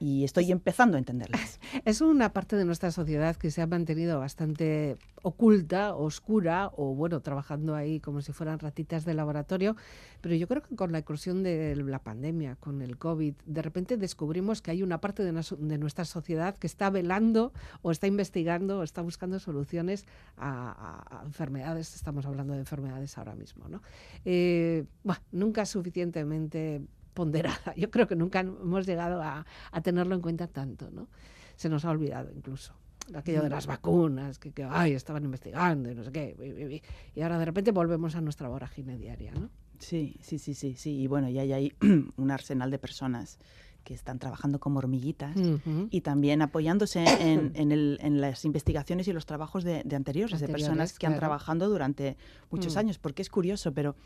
[0.00, 1.60] Y estoy empezando a entenderlas.
[1.84, 7.20] Es una parte de nuestra sociedad que se ha mantenido bastante oculta, oscura, o bueno,
[7.20, 9.76] trabajando ahí como si fueran ratitas de laboratorio.
[10.22, 13.98] Pero yo creo que con la incursión de la pandemia, con el COVID, de repente
[13.98, 18.78] descubrimos que hay una parte de, de nuestra sociedad que está velando o está investigando
[18.78, 20.06] o está buscando soluciones
[20.38, 21.94] a enfermedades.
[21.94, 23.82] Estamos hablando de enfermedades ahora mismo, ¿no?
[24.24, 26.80] Eh, bueno, nunca suficientemente
[27.14, 27.74] ponderada.
[27.76, 31.08] Yo creo que nunca hemos llegado a, a tenerlo en cuenta tanto, ¿no?
[31.56, 32.72] Se nos ha olvidado incluso
[33.14, 36.82] aquello de las vacunas, que, que ay, estaban investigando y no sé qué.
[37.14, 39.50] y- ahora de repente volvemos a nuestra vorágine diaria, ¿no?
[39.78, 41.00] Sí, sí, sí, sí, sí.
[41.00, 41.72] Y bueno, ya hay ahí
[42.16, 43.38] un arsenal de personas
[43.82, 45.34] que están trabajando como hormiguitas.
[45.36, 45.88] Ujú.
[45.90, 50.38] y también apoyándose en, en el- en las investigaciones y los trabajos de, de anteriores,
[50.38, 51.20] de Anteriores, personas que han claro.
[51.20, 52.16] trabajado durante
[52.50, 52.78] muchos Mm.
[52.78, 53.96] años, porque es curioso, pero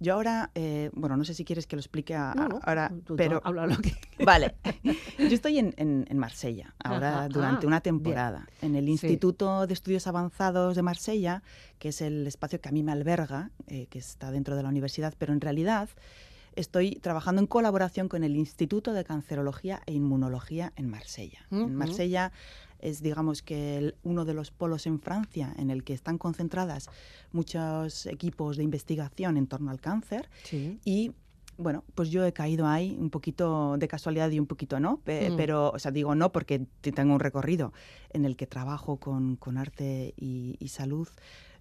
[0.00, 2.92] yo ahora, eh, bueno, no sé si quieres que lo explique a- No, no, ahora,
[3.04, 3.92] tú- pero habla lo que
[4.24, 4.54] vale,
[5.18, 7.82] yo estoy en, en- en Marsella ahora Ajá, durante ah, una bien.
[7.82, 8.90] temporada, en el Sí.
[8.92, 11.42] Instituto de Estudios Avanzados de Marsella,
[11.78, 14.68] que es el espacio que a mí me alberga, eh, que está dentro de la
[14.68, 15.88] universidad, pero en realidad
[16.56, 21.40] estoy trabajando en colaboración con el Instituto de Cancerología e Inmunología en Marsella.
[21.50, 22.30] En Marsella
[22.78, 26.88] es, digamos que, el- uno de los polos en Francia en el que están concentradas
[27.32, 30.78] muchos equipos de investigación en torno al cáncer Sí.
[30.84, 31.12] y
[31.56, 35.30] bueno, pues yo he caído ahí un poquito de casualidad y un poquito no, pe-
[35.30, 35.36] Mm.
[35.36, 37.72] pero, o sea, digo no porque tengo un recorrido
[38.10, 41.08] en el que trabajo con, con arte y, y salud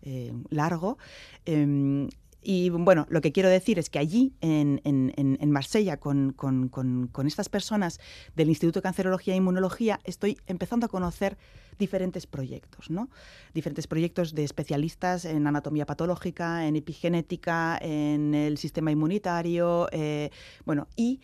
[0.06, 0.98] eh, largo.
[1.46, 2.10] em,
[2.44, 6.70] y bueno, lo que quiero decir es que allí, en, en- en- Marsella, con, con-
[6.70, 8.00] con- con estas personas
[8.36, 11.38] del Instituto de Cancerología e Inmunología, estoy empezando a conocer
[11.80, 13.10] diferentes proyectos, ¿no?
[13.54, 20.30] Diferentes proyectos de especialistas en anatomía patológica, en epigenética, en el sistema inmunitario, eh,
[20.66, 21.20] bueno, y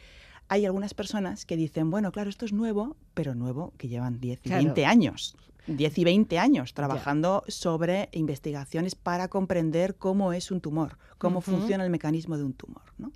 [0.48, 4.40] hay algunas personas que dicen, bueno, claro, esto es nuevo, pero nuevo que llevan 10
[4.46, 4.64] y Claro.
[4.64, 5.36] 20 años.
[5.68, 11.84] 10 y 20 años trabajando sobre investigaciones para comprender cómo es un tumor, cómo funciona
[11.84, 12.84] el mecanismo de un tumor.
[12.98, 13.12] ¿no?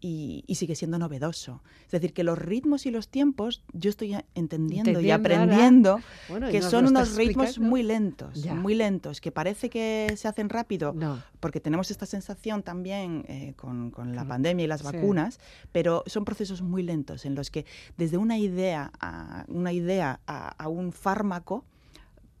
[0.00, 1.62] Y, y sigue siendo novedoso.
[1.86, 6.62] Es decir, que los ritmos y los tiempos yo estoy entendiendo y aprendiendo Bueno, que
[6.62, 7.70] son unos ritmos explicando.
[7.70, 8.54] muy lentos, Ya.
[8.54, 11.22] muy lentos, que parece que se hacen rápido, No.
[11.40, 14.86] porque tenemos esta sensación también eh, con, con la pandemia y las Sí.
[14.86, 15.40] vacunas,
[15.72, 17.64] pero son procesos muy lentos en los que
[17.96, 21.64] desde una idea a, una idea a, a un fármaco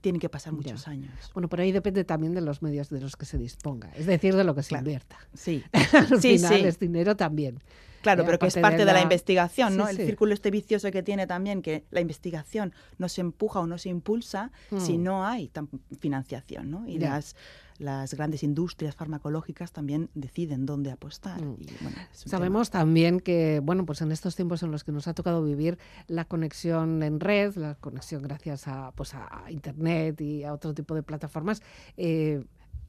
[0.06, 0.56] tienen que pasar Ya.
[0.58, 1.10] muchos años.
[1.34, 4.36] Bueno, por ahí depende también de los medios de los que se disponga, es decir,
[4.36, 4.82] de lo que se Claro.
[4.84, 5.18] invierta.
[5.34, 5.64] Sí,
[6.12, 6.64] Al Sí, final sí.
[6.64, 7.60] es dinero también.
[8.02, 9.88] Claro, pero que es parte de la, la- investigación, ¿no?
[9.88, 13.78] El círculo este vicioso que tiene también, que la investigación no se empuja o no
[13.78, 15.02] se impulsa si Mm.
[15.02, 16.86] no hay tan- financiación, ¿no?
[16.86, 17.10] Y Ya.
[17.10, 17.34] las,
[17.78, 21.40] las grandes industrias farmacológicas también deciden dónde apostar.
[21.40, 21.56] Mm.
[21.60, 25.14] y, bueno, Sabemos también que, bueno, pues en estos tiempos en los que nos ha
[25.14, 30.52] tocado vivir la conexión en red, la conexión gracias a, pues a Internet y a
[30.52, 31.62] otro tipo de plataformas,
[31.96, 32.44] eh,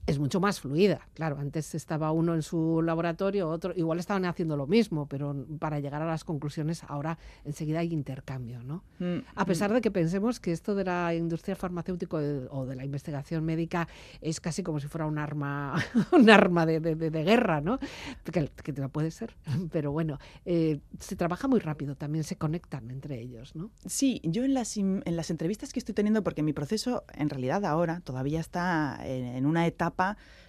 [0.08, 1.08] es mucho más fluida.
[1.14, 5.80] Claro, antes estaba uno en su laboratorio, otro, igual estaban haciendo lo mismo, pero para
[5.80, 8.84] llegar a las conclusiones ahora enseguida hay intercambio, ¿no?
[9.00, 12.76] Mm, A pesar de que pensemos que esto de la industria farmacéutica eh, o de
[12.76, 13.88] la investigación médica
[14.22, 15.76] es casi como si fuera un arma,
[16.14, 17.78] un arma de, de- de- de guerra, ¿no?
[18.24, 19.36] Que, que no puede ser.
[19.72, 23.72] Pero bueno, eh, se trabaja muy rápido, también se conectan entre ellos, ¿no?
[23.86, 27.66] Sí, yo en las, en las entrevistas que estoy teniendo, porque mi proceso en realidad
[27.66, 29.97] ahora todavía está en, en una etapa,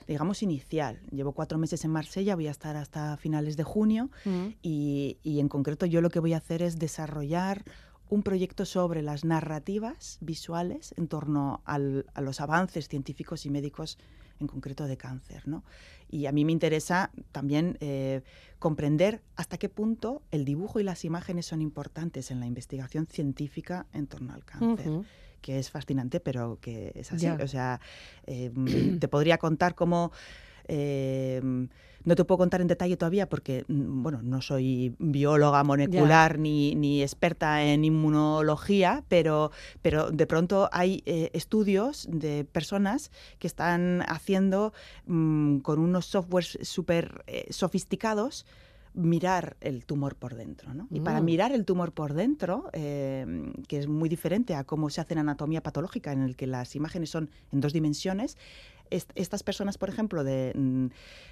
[0.07, 1.01] digamos, inicial.
[1.11, 4.11] Llevo cuatro meses en Marsella, voy a estar hasta finales de junio
[4.63, 7.65] y, y en concreto yo lo que voy a hacer es desarrollar
[8.11, 13.99] un proyecto sobre las narrativas visuales en torno al- a los avances científicos y médicos
[14.41, 15.47] en concreto de cáncer.
[15.47, 15.63] ¿no?
[16.09, 18.23] Y a mí me interesa también eh,
[18.59, 23.87] comprender hasta qué punto el dibujo y las imágenes son importantes en la investigación científica
[23.93, 24.87] en torno al cáncer.
[25.41, 27.25] Que es fascinante, pero que es así.
[27.25, 27.39] Ya.
[27.43, 27.81] O sea,
[28.27, 28.51] eh,
[29.01, 30.13] te podría contar cómo...
[30.67, 31.41] eh,
[32.05, 36.75] no te puedo contar en detalle todavía porque, mm, bueno, no soy bióloga molecular ni,
[36.75, 39.51] ni experta en inmunología, pero,
[39.83, 44.73] pero de pronto hay eh, estudios de personas que están haciendo
[45.07, 48.47] mm, con unos softwares súper eh, sofisticados
[48.95, 50.75] mirar el tumor por dentro.
[50.75, 50.87] ¿no?
[50.91, 51.25] Y para Mm.
[51.25, 55.21] mirar el tumor por dentro, eh, que es muy diferente a cómo se hace en
[55.21, 58.37] anatomía patológica, en el que las imágenes son en dos dimensiones,
[58.91, 60.87] est- estas personas, por ejemplo, de, mm,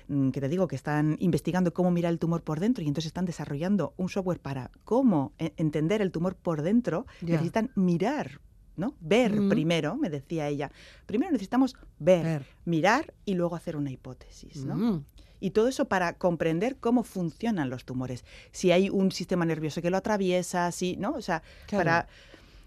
[0.08, 3.06] mm, que te digo que están investigando cómo mirar el tumor por dentro y entonces
[3.06, 8.40] están desarrollando un software para cómo e- entender el tumor por dentro, necesitan mirar.
[8.76, 8.94] ¿no?
[9.00, 9.48] Ver Mm.
[9.48, 10.70] primero, me decía ella.
[11.06, 12.46] Primero necesitamos ver, Ver.
[12.66, 14.66] mirar y luego hacer una hipótesis.
[14.66, 14.76] ¿no?
[14.76, 15.04] Mm.
[15.40, 18.24] Y todo eso para comprender cómo funcionan los tumores.
[18.52, 21.12] Si hay un sistema nervioso que lo atraviesa, si, ¿no?
[21.12, 21.84] O sea, Claro.
[21.84, 22.08] para,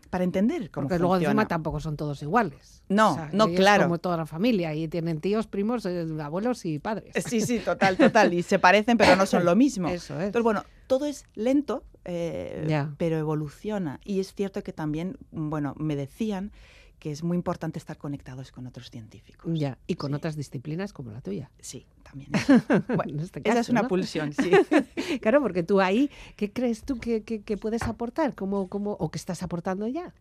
[0.10, 1.32] para entender cómo Porque luego funciona.
[1.32, 2.84] encima tampoco son todos iguales.
[2.90, 3.84] No, no, es claro.
[3.84, 7.14] como toda la familia y tienen tíos, primos, eh, abuelos y padres.
[7.28, 8.34] Sí, sí, total, total.
[8.34, 9.88] Y se parecen, pero no son lo mismo.
[9.90, 10.28] Eso es.
[10.28, 14.00] Entonces, bueno, todo es lento, eh, pero evoluciona.
[14.04, 16.52] Y es cierto que también, bueno, me decían
[17.00, 19.52] que es muy importante estar conectados con otros científicos.
[19.58, 20.16] Ya, y con Sí.
[20.16, 21.50] otras disciplinas como la tuya.
[21.60, 22.30] Sí, también.
[22.96, 23.88] Bueno, en este Esa caso, es una ¿no?
[23.88, 24.52] pulsión, sí.
[25.22, 28.36] Claro, porque tú ahí, ¿qué crees tú que, que- que puedes aportar?
[28.36, 30.14] ¿Cómo, cómo, ¿O que estás aportando ya?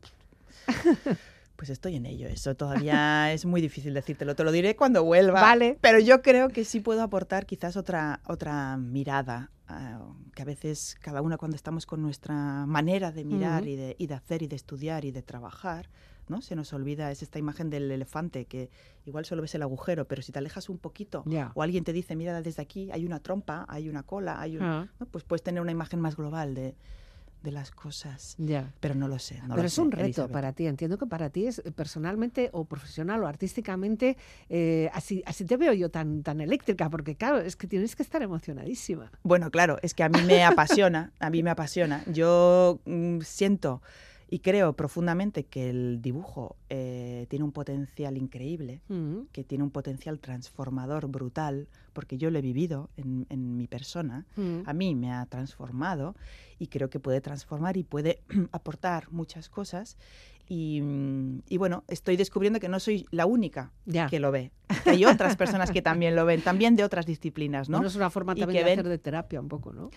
[1.56, 2.28] Pues estoy en ello.
[2.28, 4.36] Eso todavía es muy difícil decírtelo.
[4.36, 5.40] Te lo diré cuando vuelva.
[5.40, 5.76] Vale.
[5.80, 9.50] Pero yo creo que sí puedo aportar quizás otra, otra mirada.
[9.66, 10.06] ah,
[10.36, 13.70] que a veces cada una cuando estamos con nuestra manera de mirar Ujú.
[13.72, 15.88] y, de, y de hacer y de estudiar y de trabajar,
[16.30, 16.42] ¿no?
[16.42, 18.70] Se nos olvida, es esta imagen del elefante que
[19.06, 21.24] igual solo ves el agujero, pero si te alejas un poquito
[21.54, 24.62] o alguien te dice, mira desde aquí, hay una trompa, hay una cola, hay un...
[24.62, 25.06] Ah, ¿no?
[25.06, 26.74] Pues puedes tener una imagen más global de,
[27.42, 28.34] de las cosas.
[28.38, 28.72] ya.
[28.80, 29.36] Pero no lo sé.
[29.42, 30.32] no Pero lo es sé, un reto Elizabeth.
[30.32, 30.66] para ti.
[30.66, 34.16] Entiendo que para ti es personalmente o profesional o artísticamente,
[34.48, 38.02] eh, así, así te veo yo tan, tan eléctrica, porque claro, es que tienes que
[38.02, 39.10] estar emocionadísima.
[39.22, 42.02] Bueno, claro, es que a mí me apasiona, a mí me apasiona.
[42.12, 43.82] Yo mm, siento
[44.30, 49.70] y creo profundamente que el dibujo eh, tiene un potencial increíble, Mm, que tiene un
[49.70, 54.26] potencial transformador brutal, porque yo lo he vivido en, en mi persona.
[54.36, 54.60] mm.
[54.66, 56.14] A mí me ha transformado
[56.58, 58.20] y creo que puede transformar y puede
[58.52, 59.96] aportar muchas cosas.
[60.48, 64.06] Y, mm, y bueno, estoy descubriendo que no soy la única Ya.
[64.06, 64.50] que lo ve.
[64.84, 67.78] Que hay otras personas que también lo ven, también de otras disciplinas, ¿no?
[67.78, 69.90] Bueno, es una forma Y también que de ven- hacer de terapia un poco, ¿no?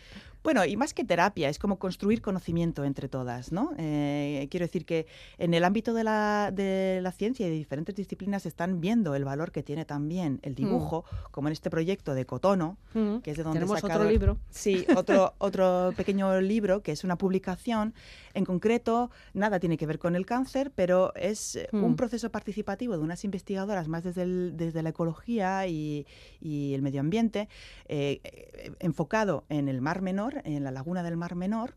[0.43, 3.71] Bueno, y más que terapia, es como construir conocimiento entre todas, ¿no?
[3.77, 7.95] Eh, quiero decir que en el ámbito de la, de la ciencia y de diferentes
[7.95, 12.25] disciplinas están viendo el valor que tiene también el dibujo, como en este proyecto de
[12.25, 13.17] Cotono, Mm.
[13.17, 14.37] que es de donde he Tenemos sacado- otro libro.
[14.49, 17.93] Sí, otro, otro pequeño libro que es una publicación.
[18.33, 21.83] En concreto, nada tiene que ver con el cáncer, pero es eh, Mm.
[21.83, 26.05] un proceso participativo de unas investigadoras más desde, el- desde la ecología y,
[26.39, 27.47] y el medio ambiente,
[27.87, 31.75] eh, eh, enfocado en el Mar Menor, en la laguna del Mar Menor.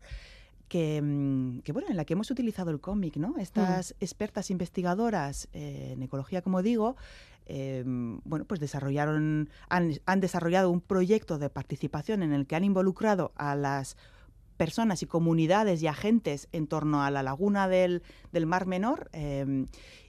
[0.67, 3.35] Que, mm, que, bueno, en la que hemos utilizado el cómic, ¿no?
[3.37, 6.95] Estas expertas investigadoras eh, en ecología, como digo,
[7.45, 12.63] eh, bueno, pues desarrollaron, han, han desarrollado un proyecto de participación en el que han
[12.63, 13.95] involucrado a las
[14.57, 19.65] personas y comunidades y agentes en torno a la laguna del, del Mar Menor eh,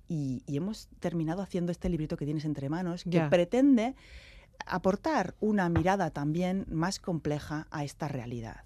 [0.09, 3.95] y, y hemos terminado haciendo este librito que tienes entre manos que pretende
[4.67, 8.63] aportar una mirada también más compleja a esta realidad.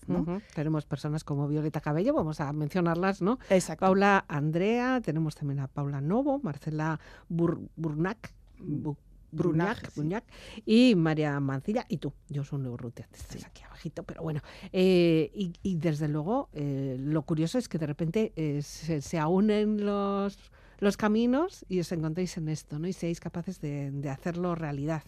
[0.54, 3.38] Tenemos personas como Violeta Cabello, vamos a mencionarlas, ¿no?
[3.50, 3.86] Exacto.
[3.86, 8.96] Paula Andrea, tenemos también a Paula Novo, Marcela Bur- Burnac, Bu-
[9.32, 10.24] Brunac, Brunac,
[10.54, 10.62] sí.
[10.66, 12.12] Y María Mancilla y tú.
[12.28, 14.40] Yo soy Neurrutia, estás aquí abajito, pero bueno.
[14.72, 19.24] Eh, y, y desde luego, eh, lo curioso es que de repente eh, se, se
[19.24, 20.38] unen los,
[20.78, 22.88] los caminos y os encontréis en esto, ¿no?
[22.88, 25.02] Y seáis capaces de, de hacerlo realidad.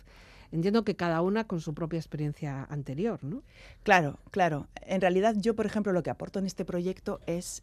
[0.53, 3.43] Entiendo que cada una con su propia experiencia anterior, ¿no?
[3.85, 4.68] Claro, claro.
[4.83, 7.62] En realidad yo, por ejemplo, lo que aporto en este proyecto es,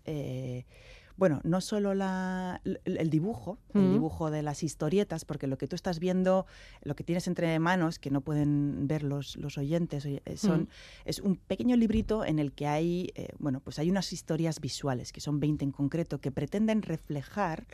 [1.20, 5.76] bueno, no solo la- el dibujo, el dibujo de las historietas, porque lo que tú
[5.76, 6.45] estás viendo,
[6.82, 10.70] lo que tienes entre manos, que no pueden ver los, los oyentes, oye, eh, son,
[11.05, 15.11] es un pequeño librito en el que hay, eh, bueno, pues hay unas historias visuales,
[15.11, 17.67] que son 20 en concreto, que pretenden reflejar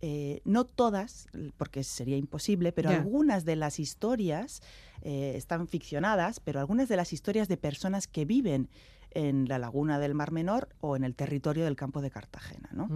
[0.00, 1.26] eh, no todas,
[1.56, 4.62] porque sería imposible, pero algunas de las historias
[5.02, 8.68] eh, están ficcionadas, pero algunas de las historias de personas que viven
[9.18, 12.88] en la laguna del Mar Menor o en el territorio del campo de Cartagena, ¿no?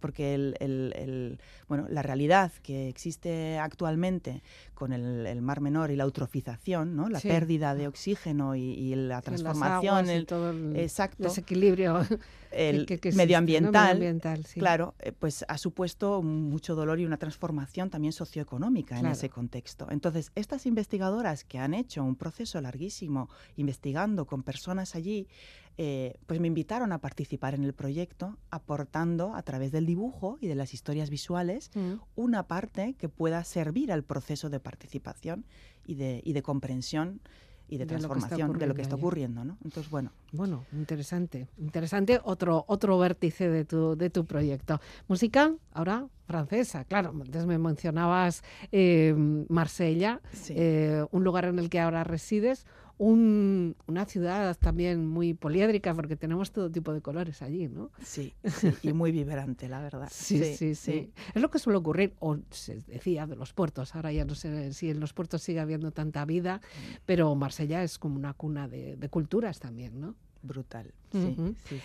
[0.00, 1.38] Porque el, el- el-
[1.68, 4.42] bueno, la realidad que existe actualmente
[4.74, 7.08] con el, Mar Menor y la eutrofización, ¿no?
[7.08, 7.28] la Sí.
[7.28, 11.98] pérdida de oxígeno y, y la transformación, y el- todo el exacto, desequilibrio
[12.52, 13.70] el que- que existe, ¿no?
[13.72, 14.60] medioambiental, sí.
[14.60, 19.86] Claro, eh, pues ha supuesto mucho dolor y una transformación también socioeconómica en ese contexto.
[19.90, 25.26] Entonces, estas investigadoras que han hecho un proceso larguísimo investigando con personas allí,
[25.76, 30.46] eh, pues me invitaron a participar en el proyecto, aportando a través del dibujo y
[30.46, 31.94] de las historias visuales Mm.
[32.16, 35.44] una parte que pueda servir al proceso de participación
[35.86, 37.20] y de, y de comprensión
[37.66, 39.44] y de De lo que está transformación de lo que está ocurriendo ocurriendo.
[39.44, 39.58] ¿no?
[39.64, 44.80] Entonces, bueno, Bueno, interesante, interesante otro otro vértice de tu de tu proyecto.
[45.08, 47.10] Música ahora francesa, claro.
[47.18, 49.14] Antes me mencionabas eh,
[49.48, 50.52] Marsella, sí.
[50.56, 52.66] eh, un lugar en el que ahora resides,
[52.98, 57.90] un- una ciudad también muy poliédrica porque tenemos todo tipo de colores allí, ¿no?
[58.02, 60.08] Sí, sí, y muy vibrante, la verdad.
[60.10, 63.94] Sí, sí, sí, Es lo que suele ocurrir, o se decía de los puertos.
[63.94, 66.60] Ahora ya no sé si en los puertos sigue habiendo tanta vida,
[67.06, 70.14] pero Marsella es como una cuna de, de culturas también, ¿no?
[70.44, 70.92] Brutal.
[71.10, 71.36] Sí,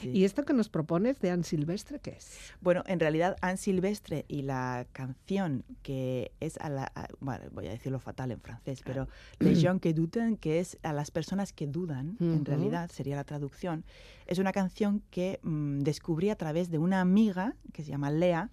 [0.01, 0.10] sí.
[0.12, 2.38] ¿Y esto que nos propones de Anne Silvestre qué es?
[2.62, 6.91] Bueno, en realidad, Anne Silvestre y la canción que es a la.
[6.93, 9.07] a- bueno, voy a decirlo fatal en francés, pero
[9.39, 13.24] Les gens que doutent, que es a las personas que dudan, en realidad sería la
[13.24, 13.86] traducción,
[14.28, 18.49] es una canción que mm, descubrí a través de una amiga que se llama Lea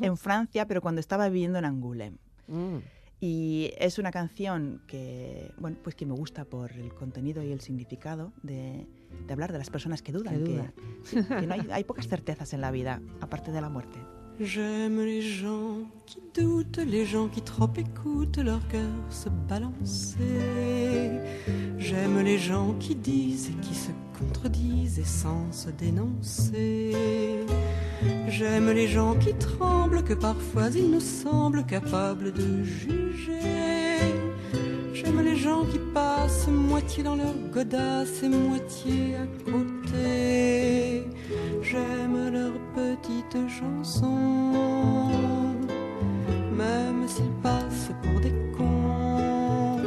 [0.00, 2.16] en Francia, pero cuando estaba viviendo en Angoulême.
[2.46, 2.78] Mm,
[3.24, 7.60] Y es una canción que, bueno, pues que me gusta por el contenido y el
[7.60, 8.84] significado de,
[9.24, 10.72] de hablar de las personas que dudan, Que
[11.28, 14.00] que, no hay, hay pocas certezas en la vida, aparte de la muerte.
[14.40, 18.80] J'aime les gens qui doutent, les gens qui trop écoutent leur cœur
[19.10, 20.16] se balancer.
[21.78, 26.92] J'aime les gens qui disent et qui se contredisent et sans se dénoncer.
[28.28, 33.71] J'aime les gens qui tremblent, que parfois ils nous semblent capables de juger.
[35.04, 41.08] J'aime les gens qui passent moitié dans leur godasse et moitié à côté.
[41.60, 45.08] J'aime leurs petites chansons,
[46.56, 49.80] même s'ils passent pour des cons.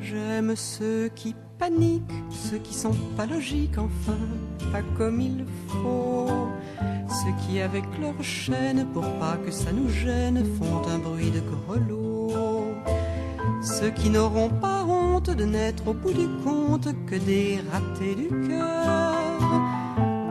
[0.00, 4.18] J'aime ceux qui paniquent, ceux qui sont pas logiques, enfin,
[4.70, 6.28] pas comme il faut.
[7.08, 11.40] Ceux qui, avec leur chaîne, pour pas que ça nous gêne, font un bruit de
[11.40, 12.09] grelot.
[13.62, 18.28] Ceux qui n'auront pas honte de n'être au bout du compte que des ratés du
[18.48, 19.14] cœur.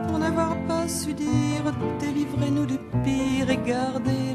[0.08, 4.34] Pour n'avoir pas su dire, délivrez-nous du pire et gardez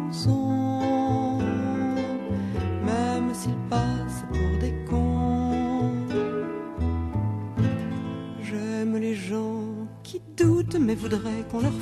[10.81, 11.73] mais voudraient qu'on leur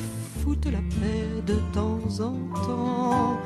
[0.44, 2.36] foutent la paix de temps en
[2.66, 3.40] temps.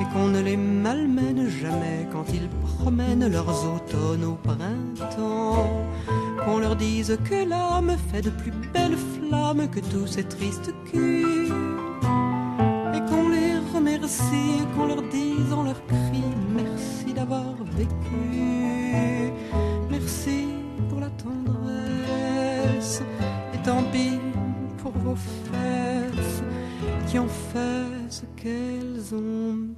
[0.00, 5.86] Et qu'on ne les malmène jamais quand ils promènent leurs automnes au printemps.
[6.44, 11.52] Qu'on leur dise que l'âme fait de plus belles flammes que tous ces tristes culs.
[12.94, 16.22] Et qu'on les remercie, qu'on leur dise en leur cri
[16.54, 18.57] merci d'avoir vécu,
[24.98, 26.42] pour vos fesses
[27.08, 29.74] qui ont fait ce qu'elles ont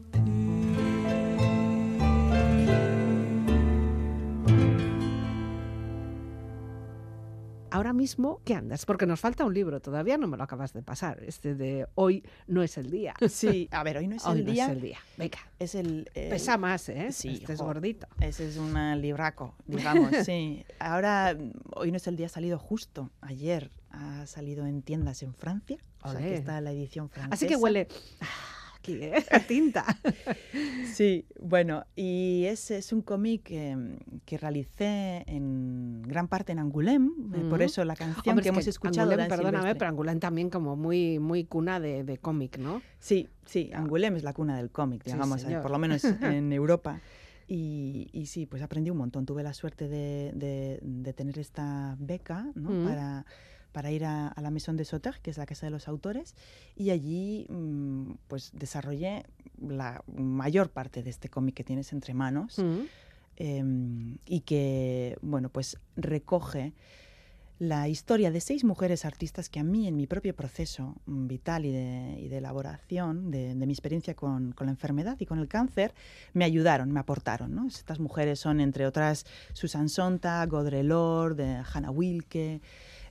[7.72, 8.84] Ahora mismo, ¿qué andas?
[8.84, 11.22] Porque nos falta un libro, todavía no me lo acabas de pasar.
[11.22, 13.14] Este de hoy no es el día.
[13.28, 14.64] Sí, a ver, hoy no es Hoy el no día.
[14.64, 14.98] es el día.
[15.16, 17.12] Venga, Es el, el- pesa más, ¿eh?
[17.12, 18.08] sí, este es gordito.
[18.20, 20.64] Ese es un libraco, digamos, sí.
[20.80, 21.36] Ahora,
[21.76, 23.10] hoy no es el día, ha salido justo.
[23.20, 25.78] Ayer ha salido en tiendas en Francia.
[26.02, 27.34] O sea, que está la edición francesa.
[27.34, 27.86] Así que huele
[28.20, 28.26] ah,
[28.78, 29.22] aquí, ¿eh?
[29.46, 29.84] tinta.
[30.92, 37.10] Sí, bueno, y es, es un cómic que, que realicé en gran parte en Angoulême,
[37.34, 39.10] eh, por eso la canción Hombre, que hemos escuchado.
[39.10, 42.82] Angoulême, perdóname, pero Angoulême también como muy, muy cuna de, de cómic, ¿no?
[42.98, 47.00] Sí, sí, Angoulême es la cuna del cómic, digamos, eh, por lo menos en Europa.
[47.46, 49.26] Y, y sí, pues aprendí un montón.
[49.26, 52.70] Tuve la suerte de, de- de tener esta beca ¿no?
[52.70, 52.84] Mm.
[52.84, 53.26] para,
[53.72, 56.34] para ir a, a la Maison de Sauter, que es la casa de los autores,
[56.76, 59.24] y allí mm, pues desarrollé
[59.60, 62.80] la mayor parte de este cómic que tienes entre manos Mm.
[63.36, 66.72] em, y que, bueno, pues recoge
[67.58, 71.66] la historia de seis mujeres artistas que a mí en mi propio proceso mm, vital
[71.66, 75.38] y de, y de elaboración de, de mi experiencia con, con la enfermedad y con
[75.38, 75.92] el cáncer
[76.32, 77.54] me ayudaron, me aportaron.
[77.54, 77.66] ¿no?
[77.68, 82.62] Estas mujeres son, entre otras, Susan Sontag, Audre Lorde, de Hannah Wilke,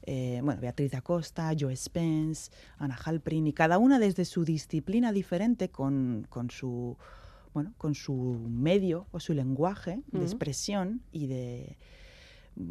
[0.03, 5.69] eh, bueno, Beatriz Acosta, Joe Spence, Anna Halprin, y cada una desde su disciplina diferente
[5.69, 6.97] con, con su
[7.53, 8.13] bueno, con su
[8.47, 11.77] medio o su lenguaje de expresión y de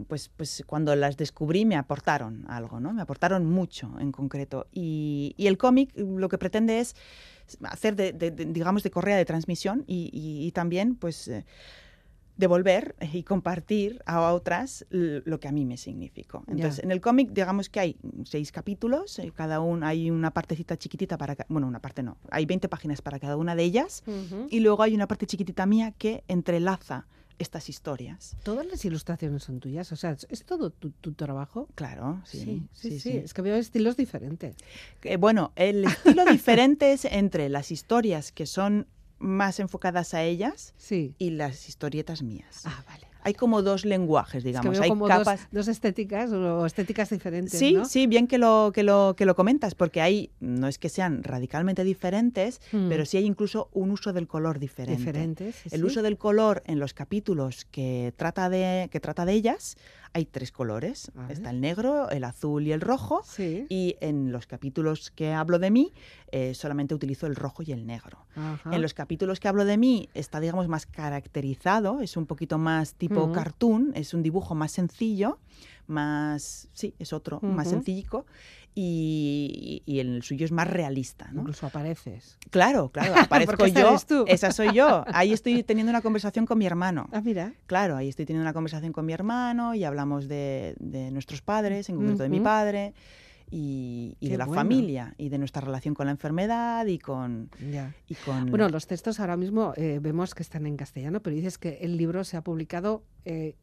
[0.06, 2.92] pues, pues cuando las descubrí me aportaron algo, ¿no?
[2.92, 4.66] Me aportaron mucho en concreto.
[4.70, 6.94] Y, y el cómic lo que pretende es
[7.62, 11.46] hacer de, de- de, digamos, de correa de transmisión y, y- y también, pues, eh,
[12.38, 16.44] devolver y compartir a otras lo que a mí me significó.
[16.46, 20.76] Entonces, en el cómic, digamos que hay seis capítulos, eh, cada uno hay una partecita
[20.78, 24.02] chiquitita para, bueno, una parte no, hay 20 páginas para cada una de ellas
[24.48, 27.06] y luego hay una parte chiquitita mía que entrelaza
[27.40, 28.36] estas historias.
[28.42, 31.68] Todas las ilustraciones son tuyas, o sea, ¿es- ¿es todo tu, tu trabajo?
[31.76, 32.38] Claro, sí,
[32.72, 34.56] sí, sí, Es que veo estilos diferentes.
[35.02, 38.86] Eh, bueno, el estilo diferente es entre las historias que son
[39.18, 41.14] más enfocadas a ellas Sí.
[41.18, 42.62] y las historietas mías.
[42.64, 43.06] Ah, vale.
[43.24, 44.80] Hay como dos lenguajes, Es que digamos.
[44.80, 45.48] hay dos, capas.
[45.50, 47.84] dos estéticas o estéticas diferentes, Sí, ¿no?
[47.84, 51.22] sí, bien que lo, que, lo, que lo comentas, porque hay, no es que sean
[51.24, 52.88] radicalmente diferentes, Mm.
[52.88, 54.98] pero sí hay incluso un uso del color diferente.
[55.00, 55.56] Diferentes.
[55.56, 55.86] sí, El sí.
[55.86, 59.76] uso del color en los capítulos que trata de, que trata de ellas,
[60.12, 61.10] hay tres colores.
[61.28, 63.22] Está el negro, el azul y el rojo.
[63.24, 63.66] Sí.
[63.68, 65.92] Y en los capítulos que hablo de mí,
[66.32, 68.26] eh, solamente utilizo el rojo y el negro.
[68.34, 68.74] Ajá.
[68.74, 72.94] En los capítulos que hablo de mí está, digamos, más caracterizado, es un poquito más
[72.94, 75.38] tipo cartoon, es un dibujo más sencillo,
[75.88, 77.76] más, sí, es otro, más Ujú.
[77.76, 78.26] sencillico,
[78.74, 81.40] y, y el suyo es más realista, ¿no?
[81.40, 82.38] Incluso apareces.
[82.50, 84.24] Claro, claro, aparezco yo, tú.
[84.28, 85.04] esa soy yo.
[85.08, 87.08] Ahí estoy teniendo una conversación con mi hermano.
[87.12, 87.52] Ah, mira.
[87.66, 91.88] Claro, ahí estoy teniendo una conversación con mi hermano y hablamos de, de nuestros padres,
[91.88, 92.94] en concreto de mi padre,
[93.50, 94.60] y, y de la bueno.
[94.60, 97.50] familia, y de nuestra relación con la enfermedad y con...
[97.72, 97.94] Ya.
[98.06, 101.58] Y con Bueno, los textos ahora mismo eh, vemos que están en castellano, pero dices
[101.58, 103.56] que el libro se ha publicado eh,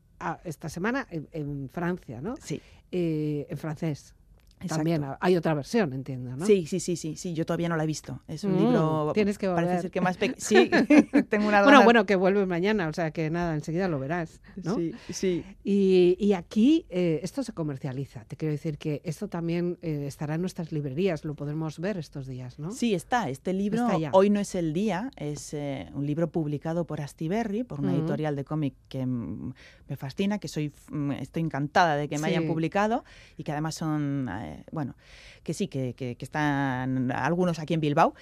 [0.43, 2.35] esta semana en, en Francia, ¿no?
[2.37, 2.61] Sí,
[2.91, 4.13] Eh, en francés.
[4.55, 4.75] Exacto.
[4.75, 6.45] También ha- hay otra versión, entiendo, ¿no?
[6.45, 8.21] Sí, sí, sí, sí, sí, yo todavía no la he visto.
[8.27, 9.11] Es un Mm, libro...
[9.13, 9.81] tienes que Parece volver.
[9.81, 10.35] ser que más pequeño.
[10.39, 10.69] Sí,
[11.29, 14.75] tengo una Bueno, bueno, que vuelve mañana, o sea que nada, enseguida lo verás, ¿no?
[14.75, 15.43] Sí, sí.
[15.63, 18.25] Y, y aquí eh, esto se comercializa.
[18.25, 22.27] Te quiero decir que esto también eh, estará en nuestras librerías, lo podemos ver estos
[22.27, 22.71] días, ¿no?
[22.71, 23.29] Sí, está.
[23.29, 24.09] Este libro, Está.
[24.13, 27.99] Hoy no es el día, es eh, un libro publicado por Astiberri, por una Ujú.
[27.99, 29.53] editorial de cómic que mm,
[29.89, 32.47] me fascina, que soy, mm, estoy encantada de que me hayan Sí.
[32.47, 33.03] publicado
[33.37, 34.95] y que además son, eh, bueno,
[35.43, 38.13] que sí, que, que- que están algunos aquí en Bilbao.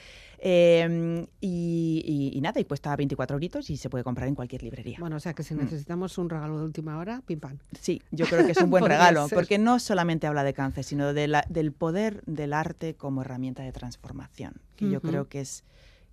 [0.46, 4.62] Eh, y, y- y nada, y cuesta 24 euritos y se puede comprar en cualquier
[4.64, 4.98] librería.
[5.00, 5.60] Bueno, o sea que si Mm.
[5.60, 7.58] necesitamos un regalo de última hora, pim pam.
[7.80, 9.38] Sí, yo creo que es un buen regalo, ser.
[9.38, 13.64] porque no solamente habla de cáncer, sino de la- del poder del arte como herramienta
[13.64, 15.08] de transformación, que yo Ujú.
[15.08, 15.64] creo que es,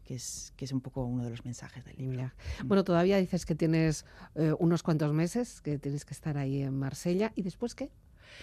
[0.04, 2.18] que, es, que es un poco uno de los mensajes del libro.
[2.20, 2.34] Ya.
[2.64, 4.04] Bueno, todavía dices que tienes
[4.36, 7.32] eh, unos cuantos meses, que tienes que estar ahí en Marsella.
[7.34, 7.90] ¿Y después qué?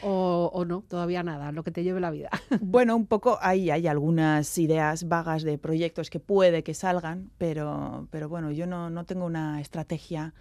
[0.02, 2.30] O, o no, todavía nada, lo que te lleve la vida.
[2.62, 8.08] Bueno, un poco ahí hay algunas ideas vagas de proyectos que puede que salgan, pero,
[8.12, 10.34] pero bueno, yo no, no tengo una estrategia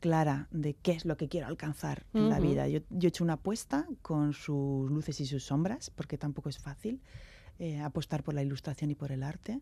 [0.00, 2.68] clara de qué es lo que quiero alcanzar en la vida.
[2.68, 6.58] Yo, yo he hecho una apuesta con sus luces y sus sombras, porque tampoco es
[6.58, 7.00] fácil
[7.58, 9.60] eh, apostar por la ilustración y por el arte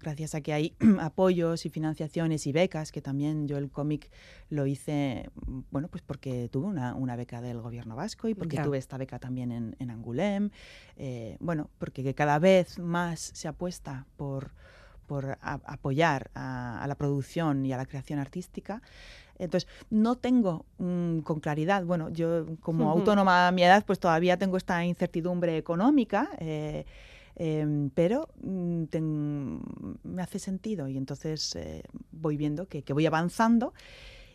[0.00, 4.10] gracias a que hay apoyos y financiaciones y becas, que también yo el cómic
[4.50, 8.56] lo hice, mm, bueno, pues porque tuve una, una beca del gobierno vasco y porque
[8.56, 8.64] Ya.
[8.64, 10.50] tuve esta beca también en, en Angoulême.
[10.96, 14.50] Eh, bueno, porque que cada vez más se apuesta por,
[15.06, 18.82] por a- apoyar a, a la producción y a la creación artística.
[19.38, 24.36] Entonces, no tengo mm, con claridad, bueno, yo como autónoma a mi edad, pues todavía
[24.36, 26.84] tengo esta incertidumbre económica, eh,
[27.36, 28.84] em, pero mm,
[30.04, 31.82] me hace sentido y entonces eh,
[32.12, 33.74] voy viendo que, que voy avanzando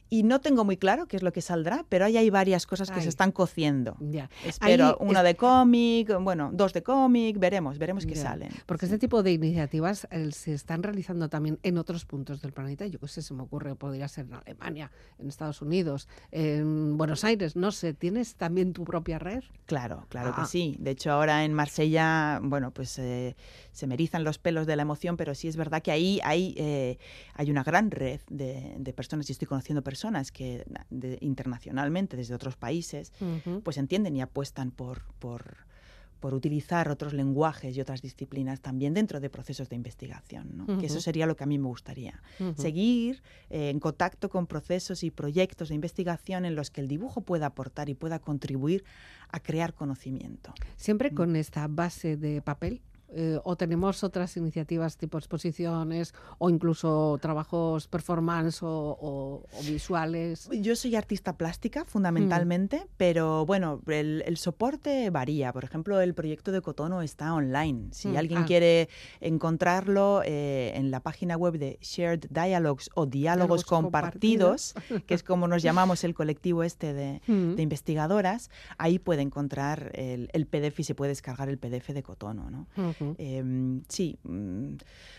[0.10, 2.90] y no tengo muy claro qué es lo que saldrá, pero ahí hay varias cosas
[2.90, 3.04] que Ay.
[3.04, 3.96] se están cociendo.
[4.00, 4.30] Ya.
[4.46, 8.50] Espero Ahí una es- de cómic, bueno, dos de cómic, veremos, veremos qué Ya, salen.
[8.66, 8.94] Porque Sí.
[8.94, 12.88] este tipo de iniciativas eh, se están realizando también en otros puntos del planeta.
[12.88, 17.24] Yo qué sé, se me ocurre, podría ser en Alemania, en Estados Unidos, en Buenos
[17.24, 17.94] Aires, no sé.
[17.94, 19.44] ¿Tienes también tu propia red?
[19.66, 20.42] Claro, claro Ah.
[20.42, 20.76] que sí.
[20.80, 23.36] De hecho, ahora en Marsella, bueno, pues eh,
[23.72, 26.56] se me erizan los pelos de la emoción, pero sí es verdad que ahí hay,
[26.58, 26.98] eh,
[27.36, 29.99] hay una gran red de, de personas, y estoy conociendo personas
[30.32, 33.12] que de- internacionalmente, desde otros países,
[33.64, 35.58] pues entienden y apuestan por, por,
[36.20, 40.50] por utilizar otros lenguajes y otras disciplinas también dentro de procesos de investigación.
[40.58, 40.78] ¿no?
[40.80, 42.22] Que eso sería lo que a mí me gustaría.
[42.40, 42.62] Ujú.
[42.62, 47.22] Seguir eh, en contacto con procesos y proyectos de investigación en los que el dibujo
[47.22, 48.84] pueda aportar y pueda contribuir
[49.32, 50.54] a crear conocimiento.
[50.76, 51.16] Siempre Mm.
[51.16, 52.82] con esta base de papel.
[53.12, 58.68] Eh, o tenemos otras iniciativas tipo exposiciones o incluso trabajos performance o,
[59.00, 60.50] o- o visuales.
[60.52, 61.88] Yo soy artista plástica Mm.
[61.88, 65.52] fundamentalmente, pero bueno, el, el soporte varía.
[65.54, 67.88] Por ejemplo, el proyecto de Cotono está online.
[67.92, 68.46] Si Mm, alguien ah.
[68.46, 68.90] quiere
[69.40, 74.74] encontrarlo eh, en la página web de Shared Dialogues o Diálogos Diálogos Compartidos,
[75.08, 77.56] que es como nos llamamos el colectivo este de, Mm.
[77.56, 82.04] de investigadoras, ahí puede encontrar el, el PDF y se puede descargar el PDF de
[82.04, 82.50] Cotono.
[82.50, 82.68] ¿no?
[83.18, 84.76] Em, sí, mm,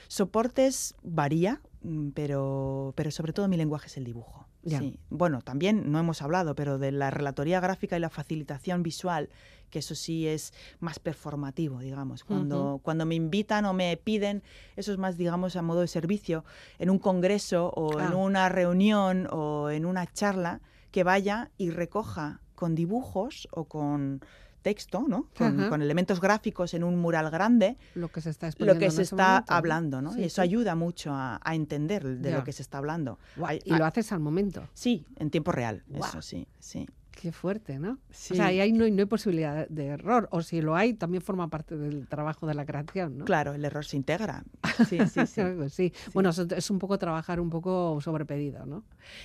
[0.09, 4.47] soportes varía, mm, pero, pero sobre todo mi lenguaje es el dibujo.
[4.66, 4.99] Sí.
[5.09, 9.31] Bueno, también no hemos hablado, pero de la relatoría gráfica y la facilitación visual,
[9.70, 12.24] que eso sí es más performativo, digamos.
[12.24, 14.43] Cuando, cuando me invitan o me piden,
[14.76, 16.45] eso es más, digamos, a modo de servicio,
[16.78, 18.16] en un congreso o en Ah.
[18.16, 20.61] una reunión o en una charla,
[20.91, 24.20] que vaya y recoja con dibujos o con
[24.61, 25.29] texto, ¿no?
[25.37, 29.39] Con, elementos gráficos en un mural grande, Lo que se está lo que se está
[29.49, 30.13] hablando, ¿no?
[30.13, 30.41] Sí, y eso sí.
[30.43, 32.37] ayuda mucho a, a entender de Ya.
[32.39, 33.19] lo que se está hablando.
[33.45, 34.69] Hay- y lo haces al momento.
[34.75, 36.87] sí, en tiempo real, eso sí, sí.
[37.11, 37.99] Qué fuerte, ¿no?
[38.11, 38.33] Sí.
[38.33, 40.29] O sea, ahí hay- no, hay- no hay posibilidad de error.
[40.31, 43.25] O si lo hay, también forma parte del trabajo de la creación, ¿no?
[43.27, 44.45] Claro, el error se integra.
[44.89, 45.41] Sí, sí, sí.
[45.41, 45.93] Así.
[46.15, 48.85] Bueno, es un poco trabajar un poco sobre pedido, ¿no?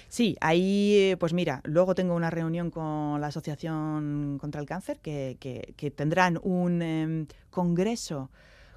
[0.10, 5.38] Sí, ahí, pues mira, luego tengo una reunión con la Asociación contra el Cáncer que,
[5.40, 8.30] que- que tendrán un em, congreso.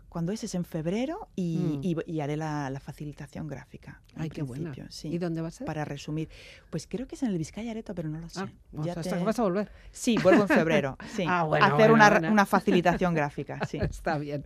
[0.08, 0.42] Cuando es?
[0.44, 1.80] Es en febrero y, Mm.
[1.82, 4.00] y- y haré la, la facilitación gráfica.
[4.16, 4.72] Ay, qué buena.
[4.88, 5.08] sí.
[5.08, 5.66] ¿Y dónde va a ser?
[5.66, 6.28] Para resumir,
[6.70, 8.40] pues creo que es en el Vizcaya Areto, pero no lo sé.
[8.40, 9.70] Ah, o Ya sea, te- vas a volver.
[9.92, 10.96] Sí, vuelvo en febrero.
[11.16, 11.24] Sí.
[11.28, 12.32] Ah, bueno, Hacer bueno, una, bueno.
[12.32, 13.60] una facilitación gráfica.
[13.68, 13.78] Sí.
[13.78, 14.42] Está bien.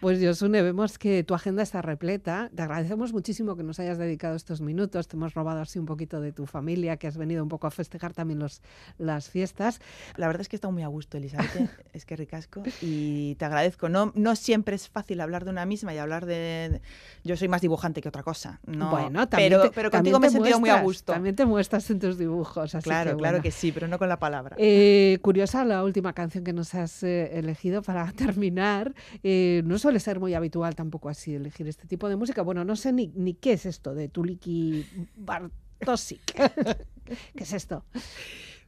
[0.00, 2.50] Pues Josune, vemos que tu agenda está repleta.
[2.54, 5.06] Te agradecemos muchísimo que nos hayas dedicado estos minutos.
[5.08, 7.70] Te hemos robado así un poquito de tu familia, que has venido un poco a
[7.70, 8.62] festejar también los,
[8.98, 9.80] las fiestas.
[10.16, 11.44] La verdad es que estado muy a gusto, Elizabeth.
[11.92, 12.62] es que ricasco.
[12.80, 13.88] Y te agradezco.
[13.88, 16.80] No, no siempre es fácil hablar de una misma y hablar de.
[17.24, 18.60] Yo soy más dibujante que otra cosa.
[18.64, 21.12] No, bueno, también pero, te- pero también contigo me he sentido muy a gusto.
[21.12, 22.74] También te muestras en tus dibujos.
[22.74, 23.42] Así claro, que, claro bueno.
[23.42, 24.56] que sí, pero no con la palabra.
[24.58, 28.94] Eh, curiosa la última canción que nos has eh, elegido para terminar.
[29.22, 32.40] Eh, no suele ser muy habitual tampoco así elegir este tipo de música.
[32.42, 34.86] Bueno, no sé ni, ni qué es esto de Tuliki
[35.16, 36.22] Bartosik.
[37.36, 37.84] ¿Qué es esto?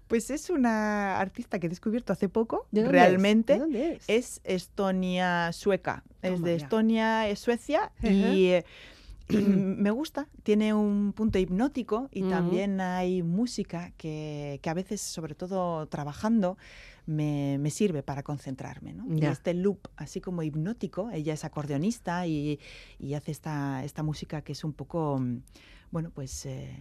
[0.09, 3.03] Pues es una artista que he descubierto hace poco, ¿De dónde es?
[3.03, 3.53] realmente.
[3.55, 4.05] ¿De dónde es?
[4.09, 6.05] Es Estonia sueca.
[6.23, 6.55] Es de.
[6.55, 8.65] Estonia, es Suecia y, eh,
[9.29, 10.29] y me gusta.
[10.45, 16.57] Tiene un punto hipnótico y también hay música que, que a veces, sobre todo trabajando,
[17.07, 18.93] me, me sirve para concentrarme.
[18.93, 19.07] ¿no?
[19.13, 22.61] Y este loop, así como hipnótico, ella es acordeonista y,
[23.01, 25.43] y hace esta, esta música que es un poco, mm,
[25.91, 26.47] bueno, pues...
[26.47, 26.77] eh,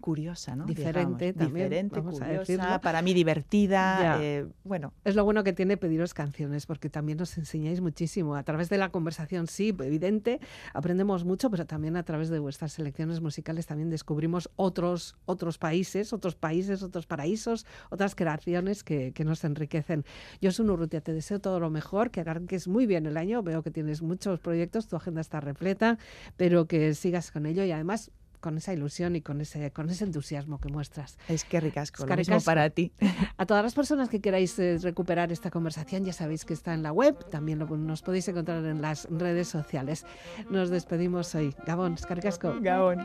[0.00, 0.64] curiosa, ¿no?
[0.66, 2.80] Diferente Digamos, también, Diferente, vamos a curiosa, decirlo.
[2.80, 4.18] para mí divertida.
[4.22, 8.34] Eh, bueno, Es lo bueno que tiene pediros canciones, porque también nos enseñáis muchísimo.
[8.34, 10.40] A través de la conversación, sí, evidente,
[10.74, 16.12] aprendemos mucho, pero también a través de vuestras selecciones musicales también descubrimos otros, otros países,
[16.12, 20.04] otros países, otros paraísos, otras creaciones que, que nos enriquecen.
[20.40, 23.42] Yo, Urrutia, te deseo todo lo mejor, que arranques muy bien el año.
[23.42, 25.98] Veo que tienes muchos proyectos, tu agenda está repleta,
[26.36, 30.04] pero que sigas con ello y además con esa ilusión y con ese, con ese
[30.04, 31.18] entusiasmo que muestras.
[31.28, 32.44] Es que ricasco, es que ricasco.
[32.44, 32.92] Para ti.
[33.36, 36.82] A todas las personas que queráis eh, recuperar esta conversación, ya sabéis que está en
[36.82, 40.04] la web, también nos podéis encontrar en las redes sociales.
[40.50, 41.54] Nos despedimos hoy.
[41.66, 42.54] Gabón, es que ricasco.
[42.60, 43.04] Gabón.